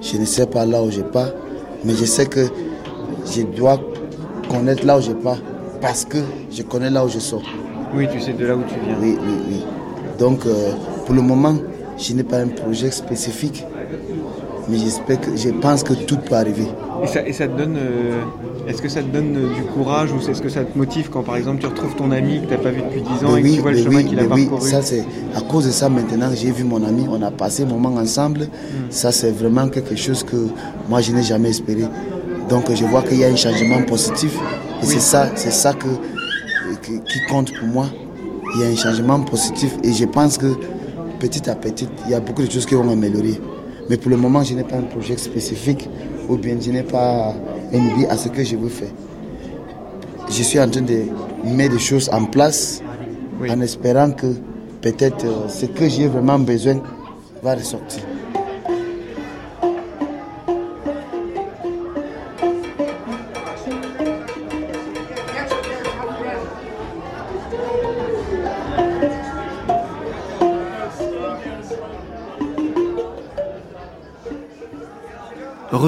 [0.00, 1.30] Je ne sais pas là où je pars,
[1.84, 2.46] mais je sais que
[3.26, 3.80] je dois
[4.48, 5.38] connaître là où je pars
[5.80, 6.18] parce que
[6.52, 7.42] je connais là où je sors.
[7.94, 8.96] Oui, tu sais de là où tu viens.
[9.00, 9.60] Oui, oui, oui.
[10.18, 10.72] Donc, euh,
[11.06, 11.54] pour le moment,
[11.96, 13.64] je n'ai pas un projet spécifique,
[14.68, 16.66] mais j'espère que, je pense que tout peut arriver.
[17.02, 17.76] Et ça, et ça te donne.
[17.76, 18.20] euh,
[18.66, 21.22] est-ce que ça te donne euh, du courage ou est-ce que ça te motive quand
[21.22, 23.40] par exemple tu retrouves ton ami que tu n'as pas vu depuis 10 ans Mais
[23.40, 24.70] et que oui, tu vois le mais chemin oui, qu'il a oui, parcouru?
[24.70, 25.04] ça c'est
[25.34, 28.40] à cause de ça maintenant j'ai vu mon ami, on a passé un moment ensemble.
[28.40, 28.90] Hmm.
[28.90, 30.48] Ça c'est vraiment quelque chose que
[30.88, 31.84] moi je n'ai jamais espéré.
[32.50, 34.36] Donc je vois qu'il y a un changement positif
[34.82, 35.86] et c'est ça, c'est ça que,
[36.82, 37.86] que- qui compte pour moi.
[38.54, 40.46] Il y a un changement positif et je pense que
[41.20, 43.40] petit à petit il y a beaucoup de choses qui vont améliorer.
[43.88, 45.88] Mais pour le moment je n'ai pas un projet spécifique
[46.28, 47.34] ou bien je n'ai pas
[47.72, 48.90] une idée à ce que je veux faire
[50.30, 51.04] je suis en train de
[51.44, 52.82] mettre des choses en place
[53.40, 54.26] en espérant que
[54.82, 56.80] peut-être euh, ce que j'ai vraiment besoin
[57.42, 58.02] va ressortir.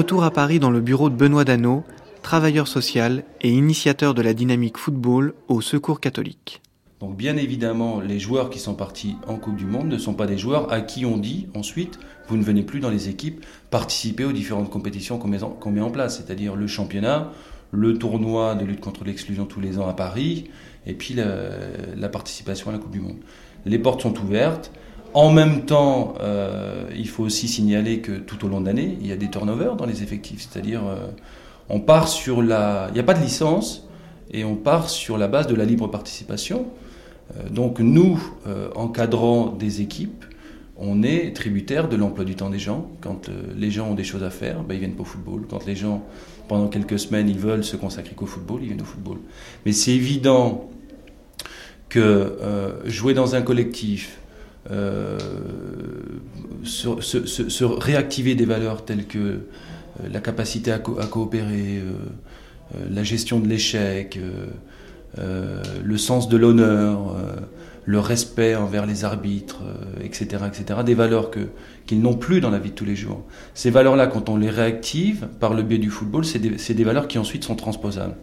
[0.01, 1.83] Retour à Paris dans le bureau de Benoît Dano,
[2.23, 6.63] travailleur social et initiateur de la dynamique football au Secours catholique.
[7.01, 10.25] Donc bien évidemment, les joueurs qui sont partis en Coupe du Monde ne sont pas
[10.25, 14.25] des joueurs à qui on dit ensuite, vous ne venez plus dans les équipes participer
[14.25, 17.29] aux différentes compétitions qu'on met, en- place, c'est-à-dire le championnat,
[17.69, 20.45] le tournoi de lutte contre l'exclusion tous les ans à Paris,
[20.87, 23.17] et puis la participation à la Coupe du Monde.
[23.67, 24.71] Les portes sont ouvertes.
[25.13, 29.07] En même temps, euh, il faut aussi signaler que tout au long de l'année, il
[29.07, 31.07] y a des turnovers dans les effectifs, c'est-à-dire euh,
[31.69, 32.87] on part sur la...
[32.89, 33.87] Il n'y a pas de licence,
[34.31, 36.67] et on part sur la base de la libre participation.
[37.35, 40.23] Euh, Donc nous, euh, encadrant des équipes,
[40.77, 42.89] on est tributaire de l'emploi du temps des gens.
[43.01, 45.45] Quand les gens ont des choses à faire, ben, ils viennent pas au football.
[45.47, 46.03] Quand les gens,
[46.47, 49.17] pendant quelques semaines, ils veulent se consacrer qu'au football, ils viennent au football.
[49.65, 50.69] Mais c'est évident
[51.89, 52.37] que
[52.85, 54.20] jouer dans un collectif,
[54.71, 55.17] euh,
[56.63, 59.37] se, réactiver des valeurs telles que euh,
[60.11, 61.91] la capacité à, co- à coopérer, euh,
[62.89, 64.17] la gestion de l'échec,
[65.17, 67.17] le sens de l'honneur,
[67.83, 69.59] le respect envers les arbitres,
[70.01, 71.31] etc., etc., des valeurs
[71.85, 73.25] qu'ils n'ont plus dans la vie de tous les jours.
[73.53, 77.09] Ces valeurs-là, quand on les réactive par le biais du football, c'est des, des valeurs
[77.09, 78.15] qui ensuite sont transposables.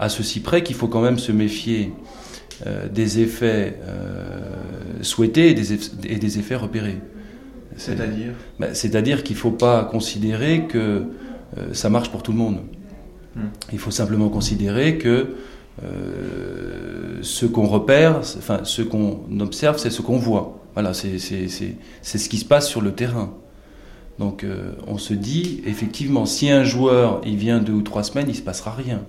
[0.00, 1.92] À ceci près qu'il faut quand même se méfier
[2.90, 6.98] des effets euh, souhaités et des, eff- et des effets repérés.
[7.76, 10.78] C'est- C'est-à-dire Ben, C'est-à-dire qu'il ne faut pas considérer que
[11.58, 12.58] euh, ça marche pour tout le monde.
[13.36, 13.48] Hmm.
[13.72, 15.34] Il faut simplement considérer que
[15.82, 20.60] euh, ce qu'on repère, enfin ce qu'on observe, c'est ce qu'on voit.
[20.74, 23.32] Voilà, c'est ce qui se passe sur le terrain.
[24.18, 28.26] Donc euh, on se dit, effectivement, si un joueur il vient deux ou trois semaines,
[28.28, 29.02] il ne se passera rien.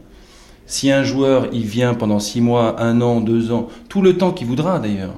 [0.68, 4.32] Si un joueur il vient pendant six mois, un an, deux ans, tout le temps
[4.32, 5.16] qu'il voudra d'ailleurs,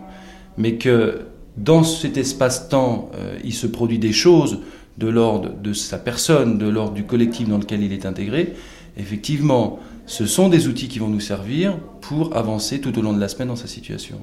[0.57, 1.21] mais que
[1.55, 4.59] dans cet espace-temps, euh, il se produit des choses
[4.97, 8.53] de l'ordre de sa personne, de l'ordre du collectif dans lequel il est intégré,
[8.97, 13.19] effectivement, ce sont des outils qui vont nous servir pour avancer tout au long de
[13.19, 14.17] la semaine dans sa situation,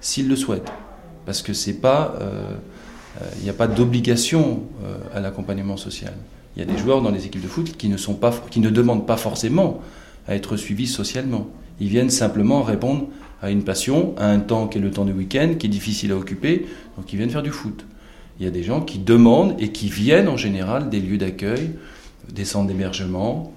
[0.00, 0.70] s'il le souhaite.
[1.26, 2.14] Parce que c'est pas,
[3.38, 4.62] il n'y a pas d'obligation
[5.12, 6.14] à l'accompagnement social.
[6.56, 8.60] Il y a des joueurs dans les équipes de foot qui ne, sont pas, qui
[8.60, 9.82] ne demandent pas forcément
[10.28, 11.48] à être suivis socialement.
[11.80, 13.08] Ils viennent simplement répondre
[13.42, 16.12] à une passion, à un temps qui est le temps du week-end, qui est difficile
[16.12, 16.66] à occuper,
[16.96, 17.84] donc ils viennent faire du foot.
[18.38, 21.72] Il y a des gens qui demandent et qui viennent en général des lieux d'accueil,
[22.32, 23.52] des centres d'hébergement,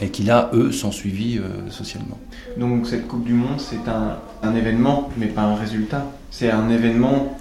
[0.00, 2.18] et qui là, eux, sont suivis euh, socialement.
[2.58, 6.06] Donc cette Coupe du Monde, c'est un, un, événement, mais pas un résultat.
[6.30, 7.36] C'est un événement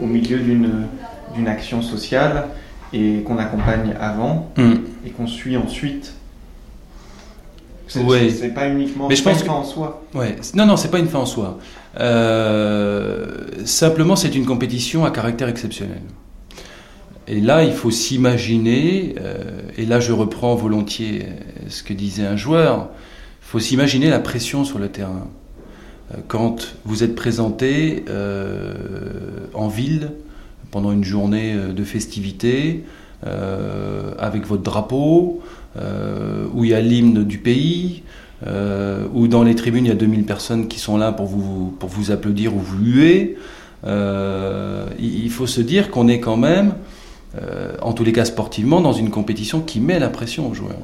[0.00, 2.48] au milieu d'une action sociale
[2.92, 4.74] et qu'on accompagne avant Mm.
[5.06, 6.14] et qu'on suit ensuite.
[7.92, 8.48] C'est Ouais.
[8.54, 10.02] pas uniquement Mais je pense une que- fin en soi.
[10.14, 10.36] Ouais.
[10.54, 11.58] Non, non, c'est pas une fin en soi.
[12.00, 13.26] Euh,
[13.64, 16.00] simplement, c'est une compétition à caractère exceptionnel.
[17.28, 19.44] Et là, il faut s'imaginer, euh,
[19.78, 22.88] et là je reprends volontiers euh, ce que disait un joueur,
[23.42, 25.28] il faut s'imaginer la pression sur le terrain.
[26.28, 28.74] Quand vous êtes présenté euh,
[29.54, 30.10] en ville
[30.70, 32.84] pendant une journée de festivité,
[34.18, 35.40] avec votre drapeau,
[35.76, 38.02] où il y a l'hymne du pays,
[38.46, 42.10] euh, où dans les tribunes il y a 2000 personnes qui sont là pour vous,
[42.10, 43.36] applaudir ou vous huer,
[43.86, 46.74] euh, il faut se dire qu'on est quand même,
[47.40, 50.76] euh, en tous les cas sportivement, dans une compétition qui met la pression aux joueurs.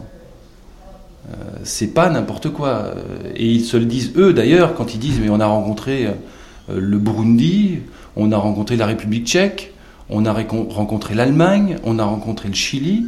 [1.31, 1.35] Euh,
[1.65, 2.69] c'est pas n'importe quoi.
[2.69, 2.95] Euh,
[3.37, 6.81] Et ils se le disent eux d'ailleurs quand ils disent mais on a rencontré euh,
[6.81, 7.81] le Burundi,
[8.17, 9.75] on a rencontré la République tchèque,
[10.11, 13.07] on a rencontré l'Allemagne, on a rencontré le Chili,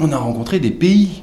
[0.00, 1.22] on a rencontré des pays.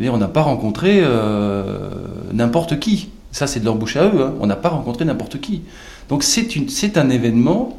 [0.00, 1.90] On n'a pas rencontré euh,
[2.32, 3.08] n'importe qui.
[3.32, 4.22] Ça, c'est de leur bouche à eux.
[4.22, 4.34] hein.
[4.40, 5.62] On n'a pas rencontré n'importe qui.
[6.08, 7.78] Donc, c'est un événement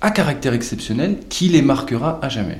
[0.00, 2.58] à caractère exceptionnel qui les marquera à jamais.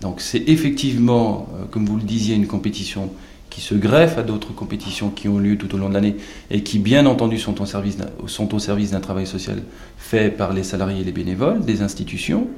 [0.00, 3.10] Donc, c'est effectivement, euh, comme vous le disiez, une compétition
[3.50, 6.16] qui se greffe à d'autres compétitions qui ont lieu tout au long de l'année
[6.50, 9.62] et qui, bien entendu, sont au service d'un travail social
[9.96, 12.48] fait par les salariés et les bénévoles des institutions.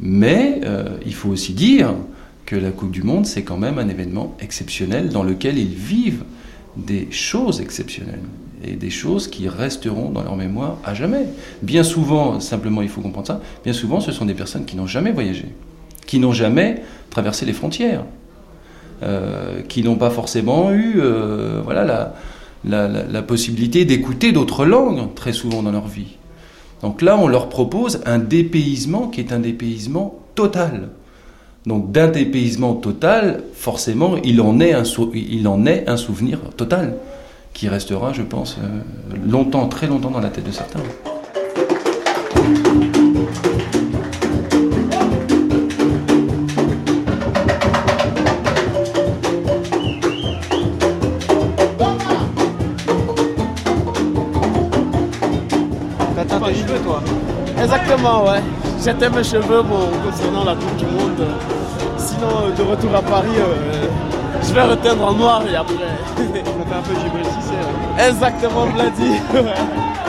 [0.00, 1.94] Mais euh, il faut aussi dire
[2.46, 6.24] que la Coupe du Monde, c'est quand même un événement exceptionnel dans lequel ils vivent
[6.76, 8.20] des choses exceptionnelles
[8.64, 11.26] et des choses qui resteront dans leur mémoire à jamais.
[11.62, 14.86] Bien souvent, simplement il faut comprendre ça, bien souvent ce sont des personnes qui n'ont
[14.86, 15.46] jamais voyagé,
[16.06, 18.04] qui n'ont jamais traversé les frontières,
[19.02, 22.14] euh, qui n'ont pas forcément eu euh, voilà,
[22.64, 26.16] la, possibilité d'écouter d'autres langues très souvent dans leur vie.
[26.82, 30.88] Donc là, on leur propose un dépaysement qui est un dépaysement total.
[31.66, 36.96] Donc d'un dépaysement total, forcément, il en est un, souvenir total
[37.52, 38.80] qui restera, je pense, euh,
[39.24, 40.80] longtemps, très longtemps dans la tête de certains.
[58.02, 58.42] Exactement, ouais.
[58.84, 59.62] J'étais mes cheveux
[60.04, 61.24] concernant la Coupe du Monde.
[61.96, 63.86] Sinon, euh, de retour à Paris, euh,
[64.42, 65.74] je vais reteindre en noir et après.
[66.16, 68.08] Ça fait un peu Cissé.
[68.08, 69.20] Exactement, Vladi.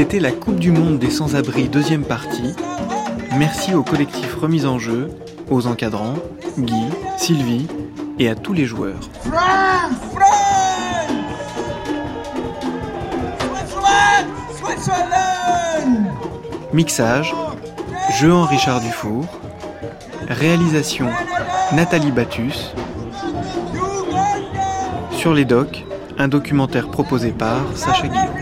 [0.00, 2.54] C'était la Coupe du Monde des sans-abri deuxième partie.
[3.36, 5.10] Merci au collectif Remise en jeu,
[5.50, 6.14] aux encadrants,
[6.56, 6.86] Guy,
[7.18, 7.68] Sylvie
[8.18, 8.98] et à tous les joueurs.
[9.20, 9.98] France!
[10.14, 11.10] France!
[13.40, 14.26] Switzerland!
[14.56, 16.06] Switzerland!
[16.72, 17.34] Mixage,
[18.18, 19.26] Jean Richard Dufour.
[20.30, 21.10] Réalisation,
[21.74, 22.72] Nathalie Battus.
[25.10, 25.84] Sur les docs,
[26.16, 28.39] un documentaire proposé par Sacha Guillaume.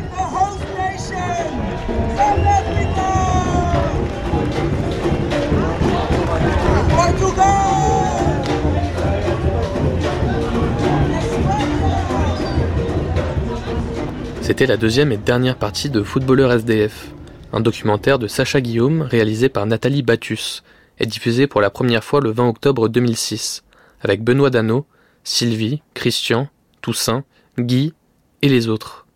[14.59, 17.13] C'était la deuxième et dernière partie de Footballeur SDF,
[17.53, 20.65] un documentaire de Sacha Guillaume réalisé par Nathalie Battus
[20.99, 23.63] et diffusé pour la première fois le 20 octobre 2006,
[24.01, 24.85] avec Benoît Dano,
[25.23, 26.49] Sylvie, Christian,
[26.81, 27.23] Toussaint,
[27.57, 27.95] Guy
[28.43, 29.07] et les autres.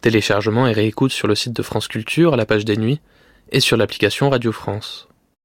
[0.00, 3.00] Téléchargement et réécoute sur le site de France Culture à la page des nuits
[3.52, 5.07] et sur l'application Radio France.